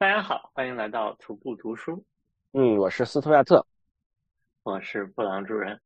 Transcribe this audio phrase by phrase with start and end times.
[0.00, 2.04] 大家好，欢迎来到徒步读书，
[2.52, 3.66] 嗯，我是斯图亚特。
[4.62, 5.76] 我是布朗主任。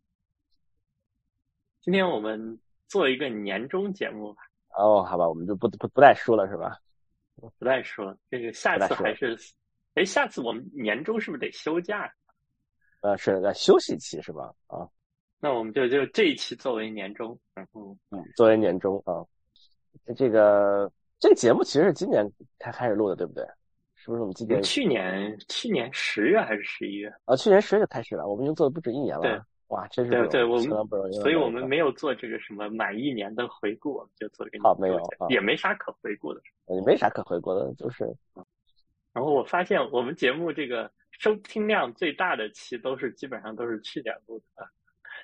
[1.81, 4.43] 今天我们做一个年终节目吧，
[4.77, 6.79] 哦，好吧，我们就不不不再说了，是吧？
[7.37, 9.35] 不再说这个，下次还是，
[9.95, 12.13] 哎，下次我们年终是不是得休假？
[13.01, 14.55] 呃，是在休息期是吧？
[14.67, 14.87] 啊，
[15.41, 19.25] 那我们就就这一期作为年终，然后嗯，作为年终啊，
[20.15, 23.43] 这个这个节目其实是今年才开始录的，对不对？
[24.03, 24.61] 是不是我们今年？
[24.61, 27.09] 去年去年十月还是十一月？
[27.25, 29.23] 啊，去年十月就开始了，我们已经做了不止一年了。
[29.23, 31.13] 对，哇，真是对对，我们不容易。
[31.21, 34.99] 所以我们没有做这个什么满一年的回顾，我们就做一个好，没有，
[35.29, 38.05] 也没啥可回顾的，也没啥可回顾的，就是。
[39.13, 44.69] 然后我发现我们节目这个收听量最大的期都是基本上都是去年录的，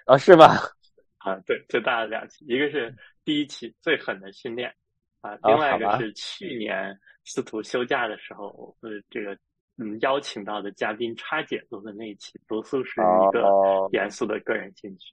[0.04, 0.54] 啊，是吧？
[1.18, 4.72] 啊，对，最大的两期，一个是第一期最狠的训练。
[5.20, 6.96] 啊，另外一个是去年
[7.28, 9.36] 司徒休假的时候，呃，这个
[9.76, 13.44] 嗯邀请到的嘉宾插姐录的那一期，多数是一个
[13.92, 15.12] 严肃的个人兴趣，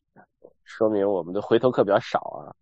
[0.64, 2.56] 说明我们的回头客比较少啊，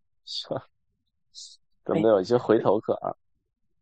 [1.85, 3.15] 怎么有一些回头客啊？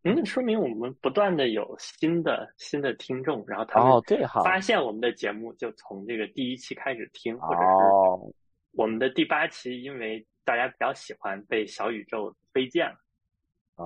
[0.03, 4.01] 嗯，说明我们不断的有新的新的听众，然后他们
[4.43, 8.33] 发现我们的节目就从这个第一期开始听，或者是
[8.73, 12.95] 我们的第八期，因为大家比较喜欢被小宇宙推荐了。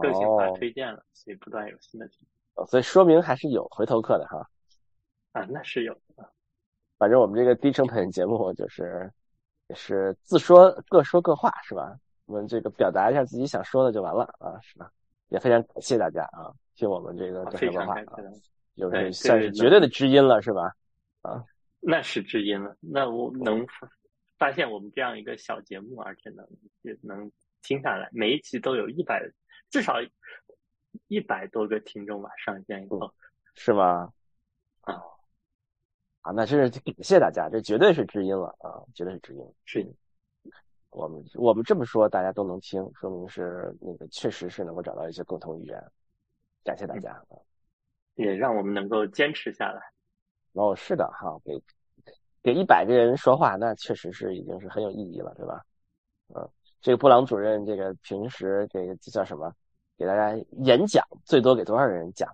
[0.02, 2.20] 个性化推荐了，所以不断有新的题，
[2.68, 4.50] 所以说明还是有回头客的哈。
[5.34, 6.30] 啊，那是有的。
[6.98, 9.12] 反正我们这个低成本节目就是
[9.68, 11.94] 也是自说各说各话是吧？
[12.26, 14.90] 我们这个表达一下自己想说的就完了啊，是吧？
[15.28, 18.16] 也非常感谢大家啊，听我们这个各说各话啊，
[18.76, 20.74] 就是算是绝对的知音了是吧？
[21.22, 21.44] 啊，
[21.82, 22.76] 那是知音了。
[22.80, 23.66] 那我能
[24.38, 26.48] 发现我们这样一个小节目，而且能
[26.84, 27.30] 也能
[27.62, 29.22] 听下来，每一集都有一百。
[29.76, 29.96] 至少
[31.10, 33.14] 一百多个听众吧，上线以后
[33.56, 34.14] 是吗？
[34.80, 35.04] 啊
[36.22, 39.54] 啊，那真是感谢大家，这绝对是知音了啊，绝对是知音。
[39.66, 39.86] 是，
[40.92, 45.84] 我们我们这么说，大家都能听，说明是那个确实是能够找到一些共同语言。
[46.64, 47.22] 感谢大家，
[48.14, 49.82] 也让我们能够坚持下来。
[50.54, 51.62] 哦，是的哈，给
[52.42, 55.66] 给一百个人说话，那确实是已经是很有意义了，对吧？
[56.34, 56.50] 嗯，
[56.80, 59.54] 这个布朗主任，这个平时这个叫什么？
[59.98, 62.30] 给大家演讲最多给多少人讲？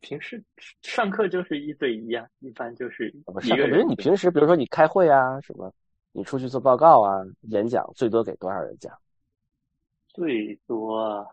[0.00, 0.42] 平时
[0.82, 3.88] 上课就是一对一啊，一般就是一个人。
[3.88, 5.72] 你平时比如说你开会啊什么，
[6.12, 8.96] 你出去做报告啊，演讲最多给多少人讲？
[10.08, 11.26] 最多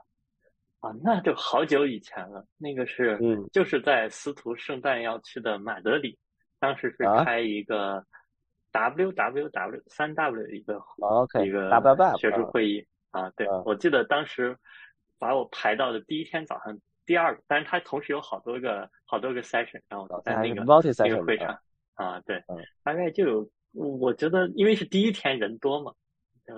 [0.80, 2.46] 啊，那就好久以前了。
[2.58, 6.18] 那个是，嗯，就是在司徒圣诞要去的马德里，
[6.60, 8.04] 当时是开一个
[8.72, 10.82] W W W 三 W 一个
[11.46, 11.70] 一个
[12.18, 12.86] 学术会议。
[13.14, 14.58] 啊，对，我记得当时
[15.20, 16.76] 把我排到的第一天早上
[17.06, 20.64] 第二个，但是他同时有好多个好多个 session，然后在那个
[20.98, 21.56] 那个会场
[21.94, 22.44] 啊，对，
[22.82, 25.94] 大概就有，我觉得因为是第一天人多嘛，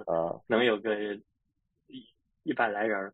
[0.06, 0.96] 啊，能有个
[1.88, 2.08] 一
[2.44, 3.14] 一百来人，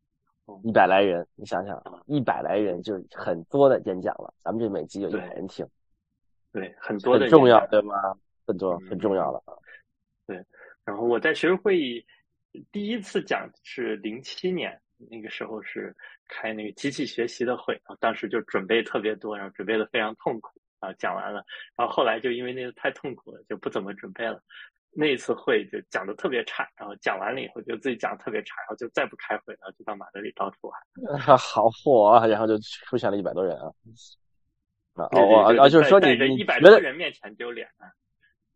[0.63, 5.67] 一百来人，你想想，一百来人就是很多的演讲了，咱们这每集有一百人听，
[6.53, 7.95] 对，很多的重要，对吗？
[8.45, 9.41] 很多很重要了。
[9.47, 9.57] 啊，
[10.27, 10.45] 对，
[10.85, 12.05] 然后我在学术会议。
[12.71, 14.79] 第一次讲是零七年，
[15.09, 15.95] 那个时候是
[16.27, 21.43] 开那个机器学习的会啊，当时就准备特别多，然后准备的非常痛苦啊，讲完了，
[21.75, 24.41] 然后后来就因为那个太痛苦了，就不怎么准备了。
[24.93, 30.77] 那一次会就讲的特别差，然后讲完了以后就自己讲的特别差，然后就再不开会，然后就到马德里到处玩。
[31.37, 32.27] 好火啊！
[32.27, 33.71] 然后就出现了一百多人啊。
[34.95, 37.87] 啊哦啊，就是说你你一百多人面前丢脸啊。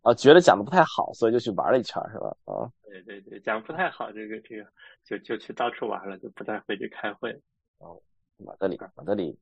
[0.06, 2.28] 啊，觉得讲的不太好，所以就去玩了一圈，是吧？
[2.46, 4.64] 啊，对对对，讲不太好，这个这个
[5.04, 7.32] 就就去到处玩了，就不再回去开会。
[7.80, 8.00] 哦，
[8.38, 9.36] 马德里，马德里，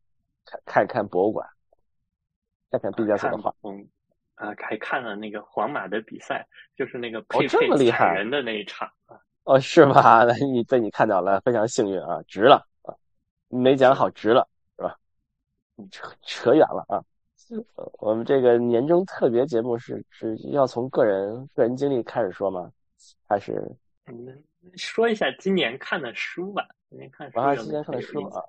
[0.45, 1.45] 看看看博物馆，
[2.71, 3.53] 看看毕加索的画。
[3.63, 3.85] 嗯，
[4.35, 6.47] 啊，还看了那个皇马的比赛，
[6.77, 9.19] 就是那个佩佩踩人的那一场啊。
[9.43, 10.01] 哦，是吗？
[10.23, 12.95] 那你被你看到了，非常幸运啊，值了啊，
[13.49, 14.47] 没讲好，值了，
[14.77, 14.97] 是吧？
[15.91, 17.03] 扯扯远了啊。
[17.99, 22.71] 我们这个年终特别节目是是要从个人个人经历开始说吗？
[23.27, 23.61] 还是
[24.05, 24.43] 嗯，
[24.75, 26.67] 说一下今年看的书吧。
[26.89, 28.43] 今年看书啊，今年看的书啊。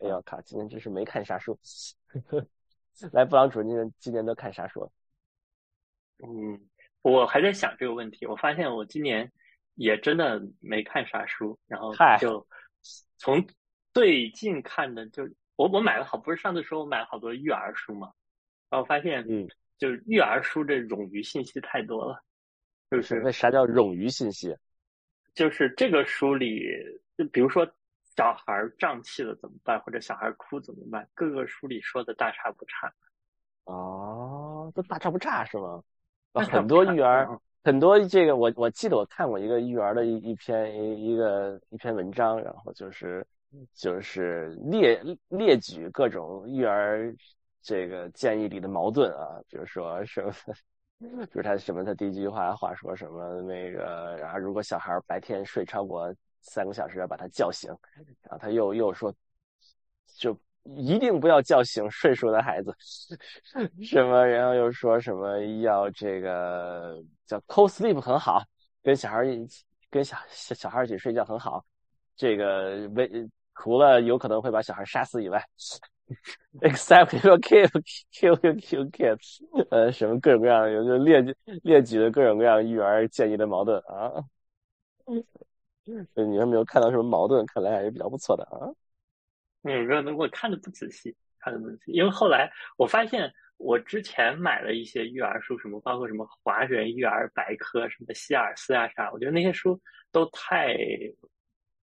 [0.00, 1.58] 哎呀，靠，今年真是没看啥书。
[3.12, 4.90] 来，布朗主任，今年都看啥书？
[6.22, 6.60] 嗯，
[7.02, 8.24] 我还在想这个问题。
[8.26, 9.30] 我发现我今年
[9.74, 12.46] 也真的没看啥书，然后就
[13.18, 13.44] 从
[13.92, 18.12] 最近看的，就我我买了好，不是上次说我买了好多育儿书吗？
[18.74, 19.46] 然后发现，嗯，
[19.78, 22.20] 就是育儿书这冗余信息太多了，
[22.90, 24.52] 就是那啥叫冗余信息？
[25.32, 26.60] 就是这个书里，
[27.16, 27.64] 就比如说
[28.16, 32.92] 小孩胀气了怎么办，或者小孩哭怎么办，各个书里说的大差不差。
[33.66, 35.80] 哦，都大差不差是吗？
[36.32, 43.24] 很多育儿，很多这个我我记得我看过一个育儿的一一篇一一个一篇文章，然后就是
[43.72, 47.14] 就是列列举各种育儿
[47.64, 50.32] 这个建议里的矛盾啊，比如说什么，
[51.26, 57.68] 就是他什么他第一句话话说什么那个，然后如果小孩白天睡超过三个小时要把他叫醒，
[58.22, 59.12] 然后他又又说
[60.16, 60.38] 就。
[60.78, 62.74] 一定不要叫醒睡熟的孩子，
[63.82, 64.26] 什么？
[64.26, 68.42] 然后又说什么要这个叫 co sleep 很好，
[68.82, 71.62] 跟小孩一起跟小小小孩一起睡觉很好。
[72.16, 75.38] 这个为除了有可能会把小孩杀死以外
[76.60, 77.70] ，except your kid
[78.12, 79.40] kill you kill kids，
[79.70, 84.12] 呃，什么各种各样的就列举列举了各种各样育儿建议的矛盾啊。
[85.86, 87.44] 嗯你有没有看到什么矛盾？
[87.44, 88.72] 看来还是比较不错的啊。
[89.64, 99.78] 嗯，没有，我看的不仔细，看的不仔细，因为后来我发现，我之前买了一些育儿书，什么包括什么华人育儿百科，什么希尔斯啊啥，我觉得那些书
[100.10, 100.74] 都太，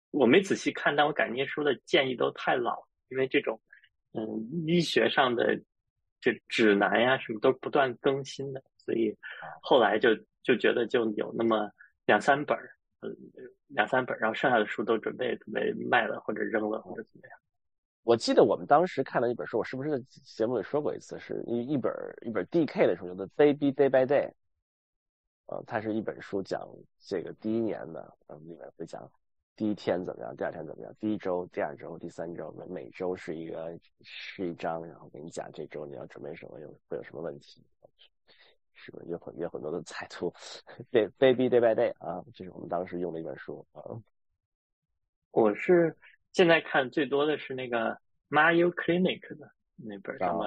[0.09, 3.61] 我没仔细看，但我感觉那些书的建议都太老，因为这种，
[4.13, 5.59] 嗯，医学上的
[6.19, 9.15] 这指南呀什么都不断更新的，所以
[9.61, 11.69] 后来就就觉得就有那么
[12.05, 12.69] 两三本儿，
[13.01, 13.15] 嗯，
[13.67, 17.39] 两三本儿，然后剩下的书都准备准备卖了或者扔了或者怎么样。
[18.03, 21.17] 我记得我们当时看了一本书，我是不是在节目里说过一次？
[21.19, 24.27] 是一一本一本 D.K 的书，叫做《Baby Day by Day》。
[25.45, 26.67] 呃，它是一本书，讲
[26.99, 29.09] 这个第一年的，嗯，里面会讲
[29.55, 37.63] 第一天怎么样，第二天怎么样，第一周、第二周、第三周，每每周是一个是一章，然后给你讲这周你要准备什么，有会有什么问题，
[38.73, 40.33] 是不是有很有很多的彩图？
[41.17, 43.81] 《Baby Day by Day》啊，这是我们当时用的一本书啊。
[45.31, 45.95] 我是。
[46.31, 47.95] 现在看最多的是那个
[48.27, 50.45] Mayo Clinic 的那本什么？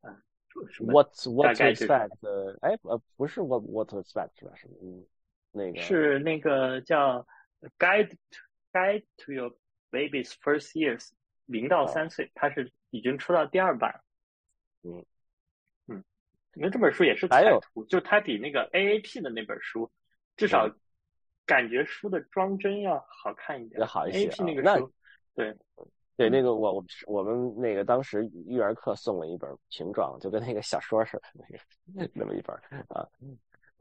[0.00, 0.16] 啊，
[0.70, 2.58] 什么？What What to expect？
[2.62, 4.54] 哎，呃，不是 What What to expect 是吧？
[4.54, 5.04] 是嗯，
[5.50, 7.26] 那个是那个叫
[7.78, 8.16] Guide
[8.72, 9.56] Guide to Your
[9.90, 11.10] Baby's First Years，
[11.46, 14.02] 零到三岁，它是已经出到第二版。
[14.82, 15.04] 嗯
[15.86, 16.04] 嗯，
[16.54, 19.90] 那这本书也是彩图，就它比那个 AAP 的那本书
[20.36, 20.68] 至少
[21.46, 24.28] 感觉书的装帧要好看一点，要好一些。
[24.28, 24.92] AAP 那个书。
[25.34, 25.56] 对，
[26.16, 32.54] 对，那个我我我们那个当时育儿课送了一本平装，就跟那个小说似的那个 那么一本
[32.88, 33.08] 啊。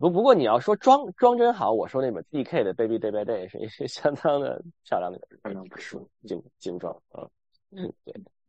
[0.02, 7.30] 不不过你要说装装真好，我说那本 D.K 的 Baby Day by Day 是是相当的 漂亮的相当不书，精精装啊。
[7.70, 7.94] 对，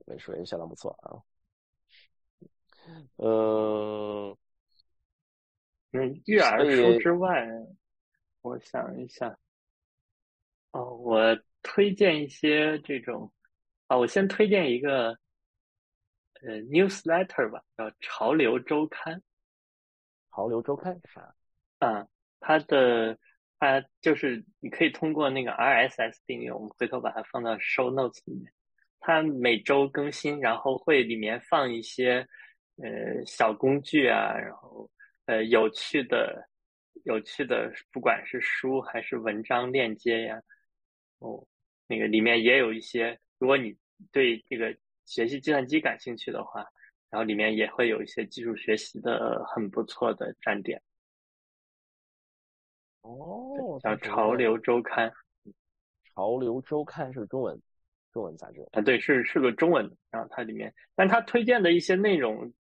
[0.07, 1.21] 美术也相当不错啊。
[3.19, 4.37] 嗯，
[5.93, 7.47] 嗯，育儿书之外，
[8.41, 9.39] 我想一下，
[10.73, 11.39] 哦，我。
[11.65, 13.33] 推荐一些这种
[13.87, 15.11] 啊，我先推荐一个
[16.43, 19.17] 呃 newsletter 吧，叫《潮流周刊》。
[20.35, 21.33] 潮流周刊是啥？
[21.85, 22.07] 嗯，
[22.39, 23.19] 它的
[23.59, 28.53] 它就是你可以通过那个 RSS 订阅，我们回头把它放到 show notes 里面。
[29.01, 32.25] 它每周更新，然后会里面放一些
[32.77, 34.89] 呃小工具啊，然后
[35.27, 36.49] 呃有趣的
[37.05, 40.41] 有趣的，不管是书还是文章链接呀，
[41.19, 41.45] 哦。
[41.89, 43.77] 那个里面也有一些，如果你
[44.13, 44.75] 对这个
[45.05, 46.65] 学习计算机感兴趣的话，
[47.11, 50.81] 然后里面也会有一些技术学习的很不错的站点。
[53.03, 55.09] 哦，叫《潮流周刊》。
[56.15, 57.61] 潮流周刊是中文，
[58.13, 59.91] 中文杂志啊，对，是是个中文。
[60.11, 62.53] 然后它里面，但它推荐的一些内容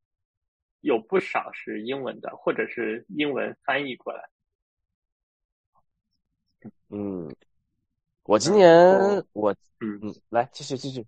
[0.81, 4.29] 有不少是英文的，或者是英文翻译过来。
[6.91, 7.35] 嗯。
[8.25, 8.71] 我今年
[9.33, 11.05] 我嗯嗯来继续继续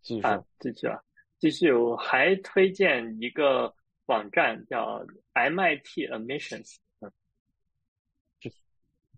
[0.00, 0.98] 继续啊继续啊
[1.38, 3.74] 继续我还推荐一个
[4.06, 5.04] 网站叫
[5.34, 6.76] MIT Admissions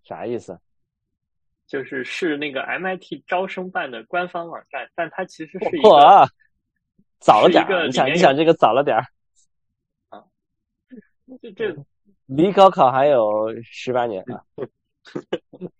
[0.09, 0.59] 啥意思？
[1.67, 6.27] 就是是那个 MIT 招生办的官方网站，但它其实是一个
[7.19, 7.85] 早了点儿。
[7.85, 9.05] 你想你想这个早了点儿
[10.09, 10.25] 啊？
[11.39, 11.75] 这这
[12.25, 14.43] 离高考还有十八年啊？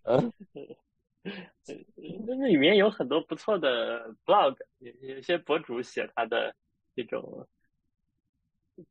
[0.03, 0.31] 嗯。
[1.23, 6.55] 那那里面有很多不错的 blog，有有些博主写他的
[6.95, 7.47] 这种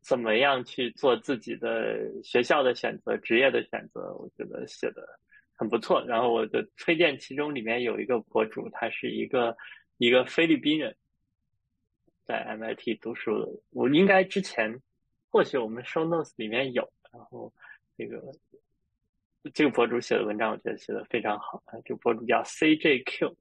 [0.00, 5.02] 怎么样去做自己的学校的选择、职业的选择，我觉得写的
[5.58, 6.02] 很不错。
[6.06, 9.54] 然后我的推荐其中里面有一个博主，他是一个
[9.98, 10.96] 一个菲律宾人，
[12.24, 13.48] 在 MIT 读书的。
[13.70, 14.80] 我应该之前
[15.28, 17.52] 或许我们 show notes 里面有，然后
[17.98, 18.32] 这个。
[19.54, 21.72] 这个博主写的文章，我觉得写的非常好啊！
[21.84, 23.34] 这个博主叫 CJQ，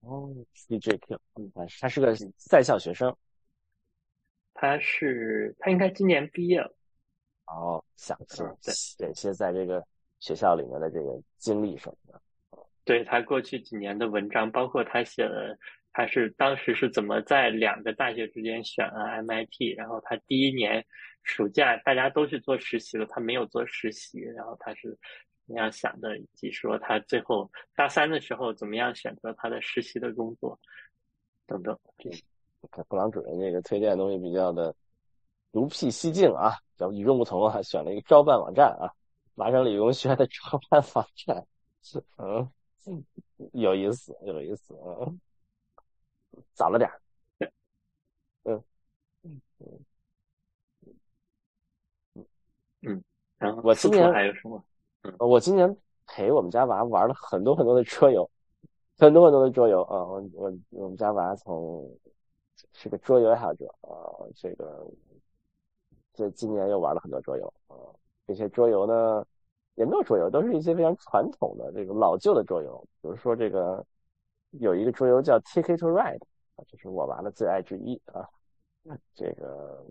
[0.00, 3.14] 哦，CJQ，嗯，他是个在校学生。
[4.54, 6.74] 他是他应该今年毕业了。
[7.46, 9.86] 哦，想写写些在这个
[10.20, 12.20] 学校里面的这个经历什么的。
[12.84, 15.58] 对他过去几年的文章，包括他写的，
[15.92, 20.84] 他是当时是怎么在两个大学之间选了 MIT，然后他第一年
[21.22, 24.88] 暑假大家都去做实习了，他没有做实习，然后他是
[25.46, 30.58] 怎么样想的，以及说他最后大三的时候怎么样选择他的实习的工作
[31.46, 32.22] 等等这些。
[32.70, 34.74] 看布朗主任这个推荐的东西比较的
[35.52, 38.90] 独辟蹊径啊，叫与众不同啊，选了一个招办网站啊，
[39.40, 41.46] 麻省理工学院的创办网站，
[42.18, 42.52] 嗯，
[43.52, 45.18] 有意思，有意思嗯，
[46.52, 46.90] 早了点
[48.44, 48.62] 嗯
[49.22, 49.40] 嗯
[52.14, 52.26] 嗯
[52.82, 53.04] 嗯，
[53.38, 54.62] 然后我今年还有什么？
[55.04, 55.74] 嗯，我今年
[56.06, 58.30] 陪我们家娃玩了很多很多的桌游，
[58.98, 61.90] 很多很多的桌游啊，我我我们家娃从。
[62.74, 63.88] 是个桌游爱好者啊，
[64.36, 64.86] 这个
[66.12, 67.74] 这今年又玩了很多桌游啊。
[68.26, 69.26] 这些桌游呢，
[69.80, 72.78] 也没有桌游，都是一些非常传统的这个老旧的桌游。
[73.00, 73.82] 比如说这个
[74.50, 76.20] 有一个桌游叫 Ticket to Ride
[76.56, 78.28] 啊，这是我娃的最爱之一啊。
[79.14, 79.82] 这个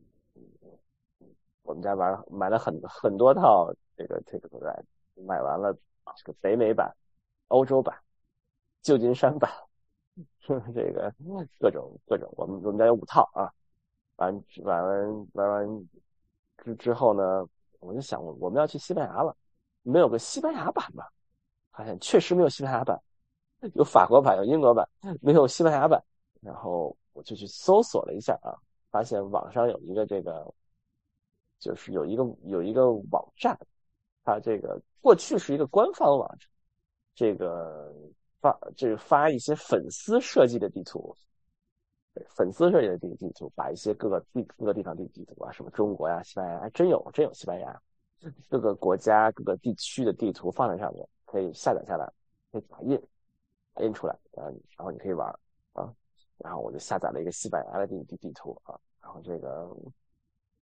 [1.64, 4.86] 我们家玩了买了很很多套这个 Ticket to Ride，
[5.26, 5.74] 买完了
[6.16, 6.96] 这个北美版、
[7.48, 7.98] 欧洲版、
[8.84, 9.52] 旧金山版。
[10.74, 11.12] 这个
[11.60, 13.52] 各种各种，我们我们家有五套啊。
[14.18, 15.90] 完玩完玩完
[16.58, 17.48] 之之后呢，
[17.80, 19.34] 我就想，我们要去西班牙了，
[19.84, 21.12] 没有个西班牙版吧？
[21.72, 23.00] 发现确实没有西班牙版，
[23.74, 24.88] 有法国版，有英国版，
[25.22, 26.04] 没有西班牙版。
[26.42, 28.56] 然后我就去搜索了一下啊，
[28.92, 30.54] 发现网上有一个这个，
[31.60, 33.58] 就是有一个有一个网站，
[34.24, 36.50] 它这个过去是一个官方网站，
[37.16, 37.94] 这个。
[38.42, 41.14] 发就是发一些粉丝设计的地图，
[42.30, 47.82] 粉丝设计的地地图，把一些各个地各个地方地地图啊，什么中国呀、西班牙，还真有真有西班牙，
[48.50, 52.12] 各个国家各个地区的地图放在上面，可以下载下来，
[52.52, 53.02] 可以打印，
[53.74, 55.28] 打印出来，然后然后你可以玩
[55.74, 55.94] 啊，
[56.38, 59.70] 然后我就下载了一个西班牙的地地地图啊，然后这个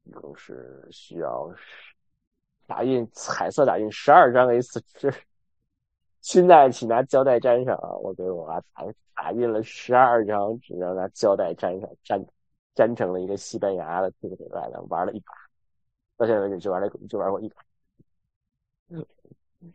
[0.04, 1.52] 一共是需要
[2.66, 5.12] 打印彩色打印十二张 A4 纸。
[6.20, 7.94] 现在请拿胶带粘上啊！
[8.02, 8.84] 我给我娃打
[9.14, 12.26] 打印了十二张纸，让拿胶带粘上，粘
[12.74, 15.32] 粘成了一个西班牙的这个来的，玩了一把，
[16.16, 17.62] 到现在为止就玩了就玩过一把。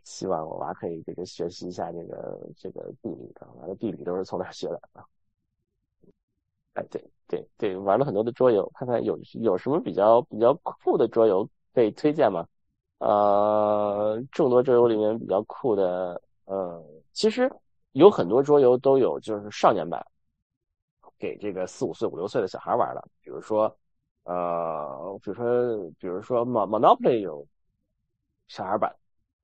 [0.04, 5.04] 希望我娃可以这个学习一下这个这个地理啊，完了地理都是从哪学的啊？
[6.74, 12.46] 哎，对对对，玩了很多的桌游，看看有有什么比较比较酷的桌游可以推荐吗？
[12.98, 16.20] 呃，众多桌游里面比较酷的。
[16.44, 16.82] 呃，
[17.12, 17.50] 其实
[17.92, 20.04] 有很多桌游都有，就是少年版，
[21.18, 23.04] 给这个四五岁、五六岁的小孩玩的。
[23.20, 23.76] 比如说，
[24.24, 27.46] 呃，比如说，比如说，Monopoly 有
[28.48, 28.94] 小孩版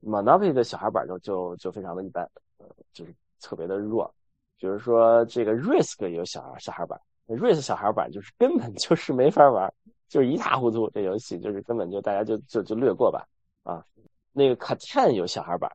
[0.02, 4.12] ，Monopoly 的小孩版就就就非常的一般，呃，就是特别的弱。
[4.58, 9.72] 比如说这个 Risk 有小孩小孩版，Risk 小孩版就是根本就是没法玩，
[10.08, 10.90] 就是一塌糊涂。
[10.90, 13.26] 这游戏就是根本就大家就就就略过吧。
[13.62, 13.84] 啊，
[14.32, 15.70] 那个 Catan 有小孩版。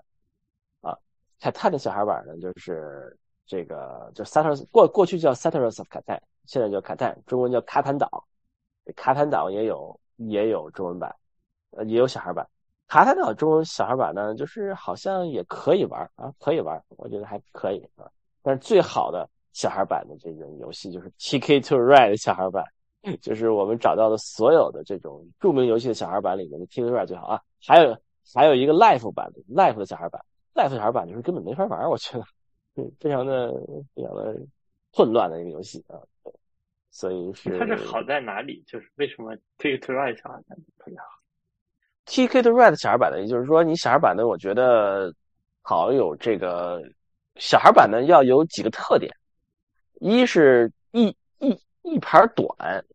[1.39, 8.25] 卡泰的小孩版呢，就是这个就 Satterls 过过去叫 Satterls of Catan，现在叫卡泰，中文叫卡坦岛。
[8.95, 11.15] 卡坦岛也有也有中文版，
[11.71, 12.47] 呃，也有小孩版。
[12.87, 18.05] 卡坦岛中文小孩版呢，就是好像也可以玩啊，可以玩，我觉得还可以啊。
[18.41, 22.63] 但是最好的小孩版的这种游戏就是 TK to Ride 小孩版，
[23.21, 27.41] 就是我们找到的所有的这种著名游戏的小孩版里面的 TK to Ride 最好啊。
[27.65, 27.97] 还有
[28.35, 30.21] 还有一个 Life 版的 Life 的小孩版。
[30.53, 32.23] Life 小孩版就是根本没法玩，我觉得，
[32.99, 33.51] 非常的
[33.95, 34.37] 非常的
[34.91, 35.97] 混乱的一个游戏啊，
[36.93, 38.63] 所以是它是好在哪里？
[38.65, 41.05] 就是为什么 Ticket to Ride 小孩版特别好
[42.05, 45.13] ？Ticket to Ride 小孩版的，也就是说你小孩版的，我觉得
[45.61, 46.81] 好有这个
[47.37, 49.11] 小孩版的要有几个特点，
[49.99, 51.07] 一是一
[51.39, 52.85] 一一盘短，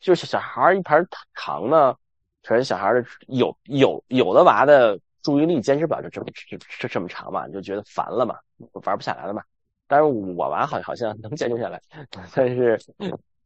[0.00, 1.96] 就是小孩一盘长呢，
[2.42, 5.00] 可能小孩的有有有的娃的。
[5.22, 8.38] 注意力坚持不了这这这这这么长嘛，你就觉得烦了嘛，
[8.72, 9.42] 玩不下来了嘛。
[9.90, 11.82] 但是我玩好好像能坚持下来，
[12.32, 12.78] 但是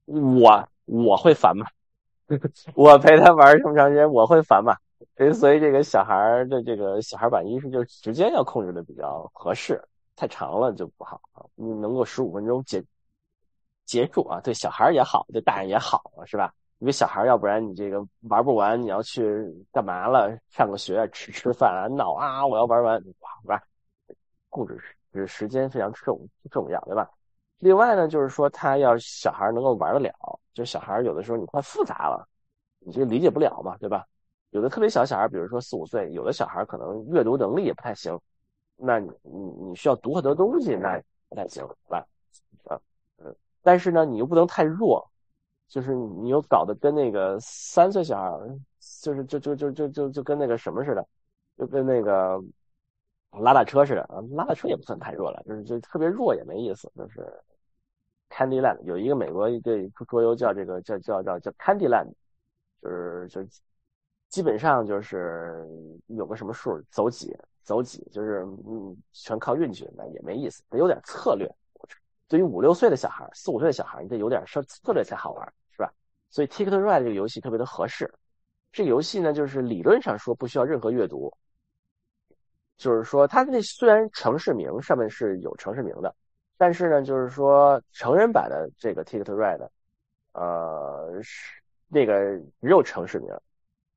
[0.04, 1.66] 我我会烦嘛，
[2.76, 4.76] 我陪他玩这么长时间，我会烦嘛。
[5.32, 9.82] 所以这个小孩的这个小孩版一是就时间要控制的比较合适，
[10.16, 11.42] 太长了就不好啊。
[11.54, 12.84] 你能够十五分钟结
[13.86, 16.52] 结束啊，对小孩也好，对大人也好，是吧？
[16.80, 19.22] 因为小孩，要不然你这个玩不完，你要去
[19.72, 20.36] 干嘛了？
[20.50, 22.46] 上个学，吃吃饭啊，闹啊！
[22.46, 23.62] 我要玩完，哇，玩，
[24.50, 24.78] 控制
[25.14, 27.09] 就是时间非常重重要，对吧？
[27.61, 30.12] 另外呢，就是说他要小孩能够玩得了，
[30.52, 32.28] 就小孩有的时候你太复杂了，
[32.80, 34.04] 你就理解不了嘛，对吧？
[34.50, 38.18] 有的特别小小孩，比如说四五岁，有的小孩可能阅读能力也不太行，
[38.76, 42.06] 那你你你需要读很多东西，那不太行，对吧？
[42.64, 42.80] 啊，
[43.18, 45.09] 嗯，但是呢，你又不能太弱，
[45.68, 48.30] 就是你又搞得跟那个三岁小孩，
[49.00, 51.06] 就是就就就就就就跟那个什么似的，
[51.56, 52.42] 就跟那个。
[53.40, 56.90] 拉大车似的啊，拉大车也不算太弱了，就是就特别弱也没意思。
[56.96, 57.26] 就是
[58.30, 62.12] Candyland 有一个美国一个桌游叫这个叫叫叫叫 Candyland，
[62.82, 63.40] 就是就
[64.28, 65.66] 基本上就是
[66.06, 71.48] 有个什么数走几走几，就是嗯全靠运气，那也没意思，得有点策略。
[72.26, 75.92] 对于五六岁的小孩、四五岁的小孩，你得有点策策略才好玩，是吧？
[76.30, 78.12] 所以 Ticket Ride 这个游戏特别的合适。
[78.72, 81.32] 这个游戏呢，就是理论上说不需要任何阅读。
[82.76, 86.14] 就是说，它那虽然城市名上面是有城市名的，
[86.58, 89.68] 但是呢，就是说成人版的这个 Ticket Ride，
[90.32, 92.14] 呃，是那个
[92.60, 93.32] 只有城市名，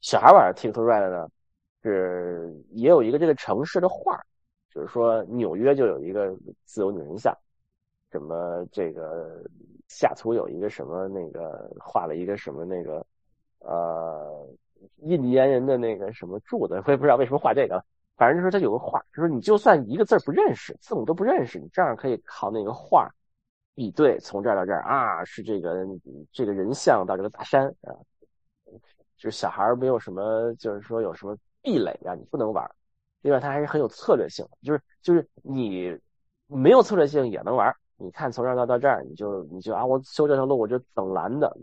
[0.02, 1.28] 小孩玩的 Ticket Ride 呢，
[1.82, 4.20] 是也有一个这个城市的画
[4.72, 7.36] 就是说纽约就有一个自由女神像，
[8.12, 9.44] 什么这个
[9.88, 13.06] 下图有一个什么那个画了一个什么那个
[13.60, 14.48] 呃
[14.98, 17.84] 印第安人的那个什么柱子，我也不知道为什么画这个。
[18.18, 23.10] 反正就是它有个画，就是你就算一个字不认识，字母都不认识，你这样可以靠那个画
[23.76, 25.86] 比对，从这儿到这儿啊，是这个
[26.32, 27.94] 这个人像到这个大山啊，
[29.16, 32.68] 就是小孩没有什么，就是说有什么壁垒啊，你不能玩。
[33.22, 35.96] 另外，它还是很有策略性的，就是就是你
[36.48, 37.72] 没有策略性也能玩。
[37.98, 41.56] 你看从这儿到到这儿，你就你就啊，我修这条路，我就等蓝的，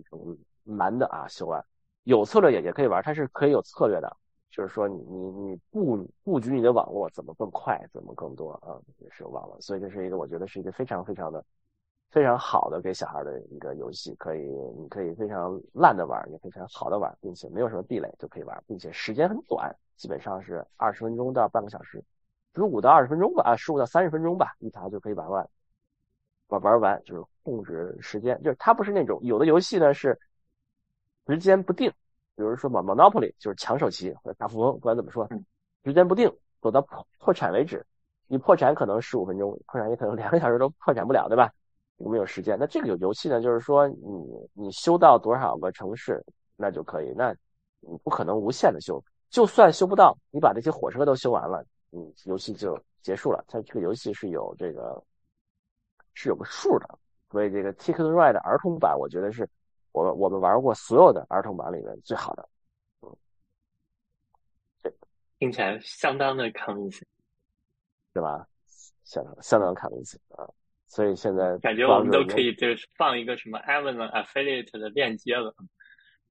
[0.65, 1.65] 蓝的啊，修完
[2.05, 4.17] 有策略也也可以玩，它是可以有策略的。
[4.57, 8.79] 就是说，你你你布布局你的网络怎么更快，怎么更多啊？
[8.99, 11.45] 也是有网络，所以这是一个我觉得是一个非常非常的
[12.13, 14.43] 非常好的给小孩的一个游戏，可以
[14.79, 22.01] 你可以非常烂的玩，也可以非常好的玩，并且没有什么壁垒就可以玩，并且时间很短，基本上是二十分钟到半个小时，
[22.55, 25.51] 十五到二十分钟吧，啊，十五到三十分钟吧，一台就可以玩完，
[26.47, 30.17] 玩玩完就是控制时间，就是它不是那种有的游戏呢是
[31.27, 31.93] 时间不定。
[32.37, 35.29] 比如说 Monopoly 就是抢手棋或者大富翁，不管怎么说，
[35.85, 36.29] 时间不定，
[36.61, 37.87] 走到破破产为止。
[38.27, 41.53] 你破产可能十五分钟，破产也可能两个小时都破产不了，对吧？
[41.99, 42.59] 有没有时间？
[42.59, 46.25] 那这个游戏呢，就是说你你修到多少个城市，
[46.57, 47.13] 那就可以。
[47.17, 47.33] 那
[47.81, 53.45] 你不可能无限的修，就算修不到，你把这些火车都修完了，嗯，游戏就结束了。
[53.47, 55.01] 它这个游戏是有这个
[56.15, 56.99] 是有个数的，
[57.31, 59.49] 所以这个 Ticket Ride 儿童版，我觉得是。
[59.95, 62.49] 我我们玩过所有的儿童版里面最好的，
[63.03, 63.17] 嗯，
[65.39, 67.05] 听起来相当的 convincing，
[68.13, 68.45] 对吧？
[69.05, 70.51] 相当相当 convincing 啊！
[70.87, 75.55] 所以现在感觉我们都可以就是放一个什么 Amazon affiliate 的链接了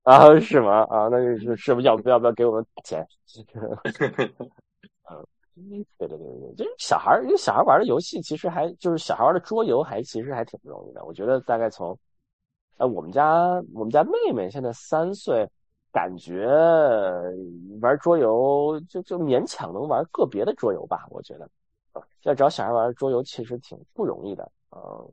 [0.04, 0.38] 啊？
[0.42, 0.82] 是吗？
[0.90, 3.08] 啊，那就是是不是要不要不要给我们打钱？
[5.56, 11.06] 嗯，对对对对，就是小孩儿，因为小孩玩的游戏其实还就是小孩玩的桌游还其实还挺不容易的。
[11.06, 11.98] 我觉得大概从
[12.84, 15.50] 哎，我们家我们家妹妹现在三岁，
[15.90, 16.46] 感觉
[17.82, 21.08] 玩桌游就就勉强能玩个别的桌游吧。
[21.10, 21.50] 我觉得，
[22.24, 25.10] 要找小孩玩桌游其实挺不容易的，嗯，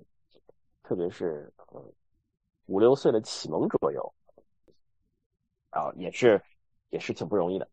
[0.83, 1.53] 特别是
[2.67, 4.13] 五六岁的启蒙桌游，
[5.71, 6.43] 啊，也是
[6.89, 7.69] 也是挺不容易的。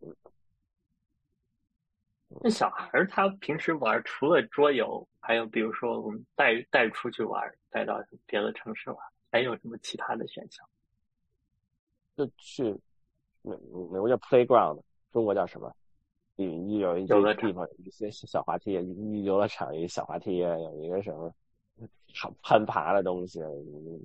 [2.41, 8.99] 那小孩他平时玩除了桌游，还有比如说我们带带出去玩，带到别的城市玩。
[9.31, 10.67] 还有什么其他的选项？
[12.15, 12.63] 就去
[13.43, 13.55] 美
[13.91, 15.71] 美国叫 playground，中国叫什么？
[16.35, 18.73] 有有一些地方一些小滑梯，
[19.23, 21.33] 游乐场一个小滑梯，有一个什么
[22.13, 23.39] 攀攀爬的东西，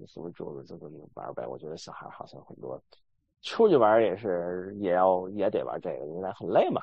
[0.06, 1.46] 什么桌子就这么玩呗。
[1.46, 2.82] 我觉得小孩好像很多
[3.42, 6.82] 出去玩也是也要也得玩这个，因为很累嘛。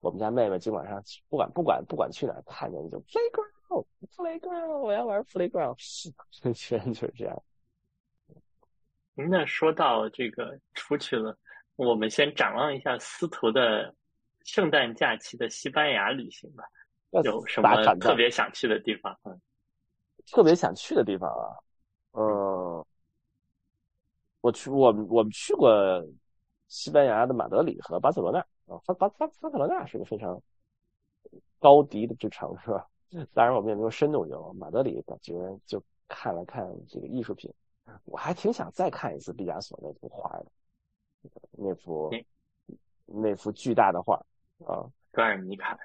[0.00, 5.74] 我们家妹妹基本上不管不管不管去哪，看见就 playground，playground，我要玩 playground，
[6.54, 7.42] 全就是这样。
[9.16, 11.36] 那说到这个出去了，
[11.76, 13.94] 我们先展望一下司徒的
[14.44, 16.62] 圣诞假期的西班牙旅行吧。
[17.24, 19.18] 有什么特别想去的地方？
[19.24, 19.40] 嗯，
[20.30, 21.56] 特别想去的地方啊，
[22.10, 22.86] 呃，
[24.42, 25.72] 我去，我我们去过
[26.68, 30.38] 西班牙的马德里和巴塞罗那啊，巴巴巴巴塞罗那是个非常
[31.58, 32.86] 高迪的之城，是吧？
[33.32, 37.50] 当然我们也没有深度游，马德里感觉就看了看这个艺术品。
[38.04, 40.46] 我还挺想再看一次毕加索那幅画的，
[41.52, 42.10] 那幅
[43.04, 44.14] 那幅巨大的画
[44.64, 45.78] 啊，格尔尼卡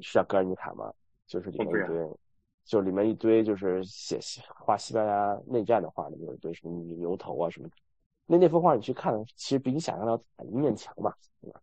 [0.00, 0.92] 是叫格尔尼卡吗？
[1.26, 2.10] 就是里面一堆
[2.64, 7.68] 就里面一堆就是写画西班牙内战的画的，有一堆什么牛头啊什么。
[8.26, 11.60] 那那幅画你去看，其实比你想象的要大一面墙吧，对吧？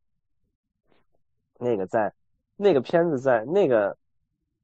[1.58, 2.14] 那个在，
[2.56, 3.98] 那个片子在那个，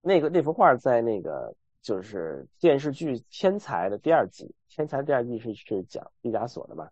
[0.02, 1.56] 那个那幅画在那个
[1.88, 4.44] 就是电视剧《天才》的第二季，
[4.76, 6.90] 《天才》第二季是是讲毕加索的嘛？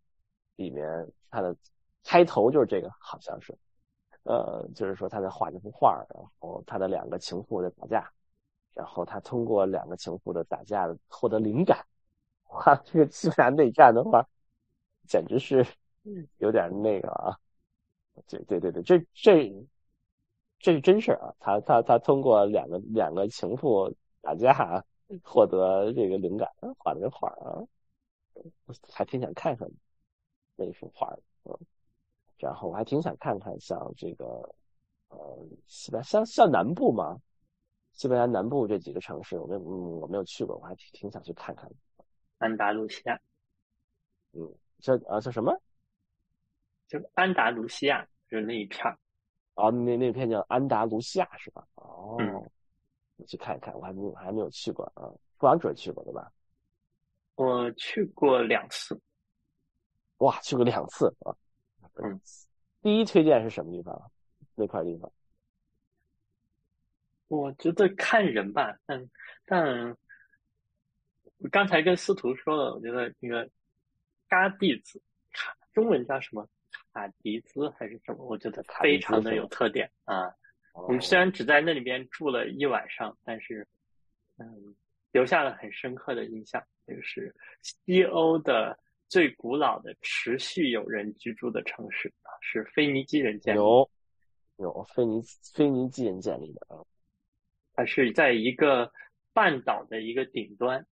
[0.56, 1.54] 里面他的
[2.06, 3.54] 开头就是这个，好像是，
[4.24, 8.10] 呃，就是说他在画这幅画，然后他的两个情妇在打架，
[8.74, 11.86] 然后他通过两个情妇的打架获得灵感，
[12.46, 14.26] 画这个西班牙内战的话。
[15.08, 15.64] 简直是
[16.40, 17.38] 有点那个啊！
[18.28, 19.54] 对对对对，这这
[20.58, 21.36] 这是真事儿啊！
[21.40, 23.94] 他他他通过两个两个情妇
[24.26, 24.84] 打架
[25.24, 27.62] 获得这个灵感，画了个画啊，
[28.92, 29.70] 还挺想看看
[30.56, 31.22] 那幅画的。
[31.44, 31.56] 嗯，
[32.40, 34.26] 然后我还挺想看看像这个
[35.10, 37.16] 呃西班像像南部嘛，
[37.92, 41.72] 西班牙南部这几个城市，我没我没有去过，我还挺挺想去看看。
[42.40, 43.20] 安达卢西亚，
[44.34, 44.52] 嗯。
[44.80, 45.58] 叫啊叫什么？
[46.88, 49.00] 就安达卢西亚，就是那一片儿。
[49.56, 51.66] 哦，那那片叫安达卢西亚是吧？
[51.76, 52.18] 哦，
[53.15, 55.10] 你去看一看，我还没还没有去过啊。
[55.38, 56.32] 不王主任去过对吧？
[57.36, 58.99] 我去过两次。
[60.17, 61.36] 哇，去过两次啊！
[61.95, 62.19] 嗯，
[62.82, 64.12] 第一推荐是什么地方？
[64.56, 65.12] 那块地方？
[67.28, 69.10] 我觉得看人吧，但
[69.45, 69.97] 但
[71.51, 73.49] 刚才跟司徒说了，我觉得那个。
[74.28, 74.99] 嘎弟子
[75.32, 76.49] 卡，中文叫什么？
[76.91, 78.25] 卡迪兹还是什么？
[78.25, 80.34] 我觉得非常的有特点啊。
[80.76, 83.68] 我们虽然只在那里边住了一晚上，但是
[84.38, 84.76] 嗯，
[85.12, 86.64] 留下了很深刻的印象。
[86.88, 87.34] 就是
[87.64, 93.58] 西欧的最古老的持续有人居住的城市啊，是腓尼基人建立。
[93.58, 93.90] 有
[94.58, 95.20] 有腓尼
[95.54, 96.78] 腓尼基人建立的啊，
[97.74, 98.92] 它是在一个
[99.34, 100.86] 半岛的一个顶端。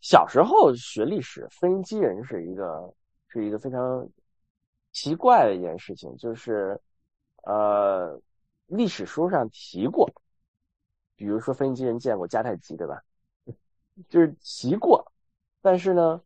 [0.00, 2.94] 小时候学历史，腓尼基人是一个
[3.28, 4.08] 是一个非常
[4.92, 6.80] 奇怪的一件事情，就是
[7.42, 8.18] 呃，
[8.66, 10.10] 历史书上提过，
[11.16, 13.02] 比如说腓尼基人见过迦太基，对吧？
[14.08, 15.12] 就是提过，
[15.60, 16.20] 但是呢，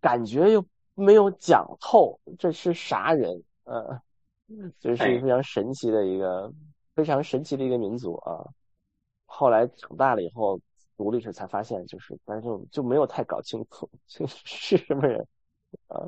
[0.00, 4.00] 感觉又没有讲透这是啥人，呃，
[4.78, 6.52] 这是一个非常神奇的一个
[6.94, 8.44] 非常神奇的一个民族啊。
[9.24, 10.60] 后来长大了以后。
[10.94, 15.26] 读历史才发现，就是，但是就就没有太搞清楚 是是什么人
[15.88, 16.06] 啊？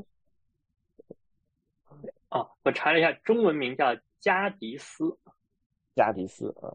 [2.28, 5.18] 哦，我查了一下，中文名叫加迪斯，
[5.94, 6.74] 加迪斯啊，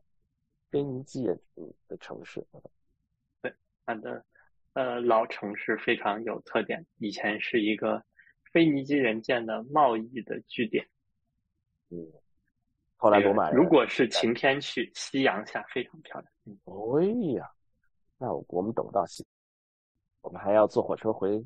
[0.70, 1.40] 腓尼基人
[1.88, 2.46] 的城市。
[3.42, 3.54] 对，
[3.86, 4.24] 它的
[4.74, 8.04] 呃老城市非常有特点，以前是一个
[8.52, 10.88] 腓尼基人建的贸易的据点。
[11.90, 12.08] 嗯，
[12.98, 13.56] 后来罗马人。
[13.56, 16.32] 如果是晴天去，夕阳下非常漂亮。
[16.46, 16.60] 嗯，
[16.98, 17.52] 哎呀。
[18.22, 19.26] 那我们等不到西，
[20.20, 21.42] 我们还要坐火车回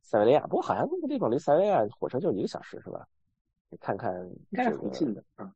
[0.00, 0.40] 塞维利亚。
[0.46, 3.06] 不过好像那个地方离塞维利亚火车就一个小时，是吧？
[3.68, 5.22] 你看看，应该很近的。
[5.36, 5.54] 嗯嗯，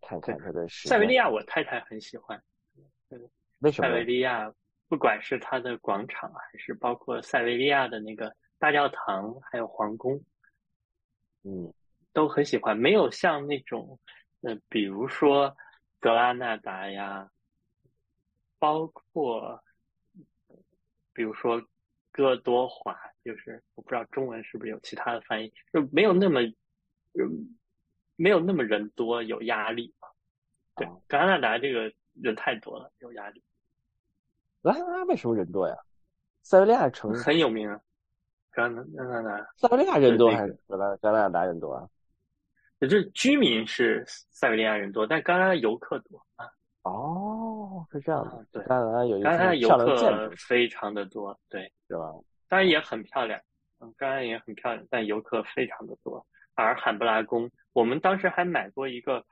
[0.00, 2.42] 看看它的塞维利亚，我太太很喜欢。
[3.60, 3.88] 为什么？
[3.88, 4.52] 塞维利亚
[4.88, 10.22] 不管是它的广场，还是包括塞维利亚的那个大教堂，还有皇宫，
[11.42, 11.72] 嗯，
[12.12, 12.76] 都很喜欢。
[12.76, 13.98] 没有像那种，
[14.42, 15.56] 呃，比如说
[15.98, 17.30] 格拉纳达呀。
[18.60, 19.62] 包括，
[21.12, 21.64] 比如说
[22.10, 27.56] 哥多华，就是我不知道中文是不是有其他的翻译，就没有那么，嗯，
[28.18, 29.94] 没有那么人多，有压力
[30.74, 33.40] 对，加拿大这个人太多了，有压力。
[34.64, 35.76] 加拿大为什么人多呀？
[36.42, 37.80] 塞维利亚城很有名啊。
[38.52, 41.88] 加拿加拿大，塞维利亚人多还是加拿加拿大人多啊？
[42.80, 46.44] 也就是居民是塞维利亚人多，但加拿大游客多啊。
[46.82, 52.12] 哦，是这样的，对，当然有一刚才游客非常的多，对，是吧？
[52.48, 53.40] 当然也很漂亮，
[53.80, 56.26] 嗯，当然也很漂亮，但游客非常的多。
[56.64, 59.24] 而罕布拉宫，我们当时还买过一个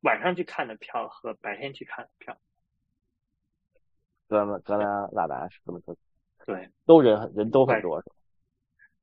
[0.00, 2.38] 晚上去看的票和白天去看的票。
[4.28, 5.96] 格拉格拉纳达是这么说，
[6.44, 8.14] 对，都人人都很多，是吧？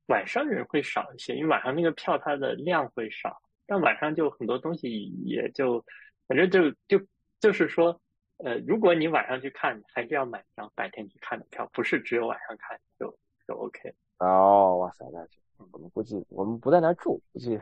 [0.06, 5.84] 晚上人会少一些，因为晚上那个票它的量会少，但晚上就很多东西也就，
[6.26, 7.06] 反正就就。
[7.38, 8.00] 就是说，
[8.38, 13.14] 呃，如果你晚上去看，还是要买张白天去看的票，不是只有晚上看就
[13.46, 13.94] 就 OK。
[14.20, 15.38] 哦，哇塞，那就
[15.72, 17.60] 我们估计我们不在那儿住，估计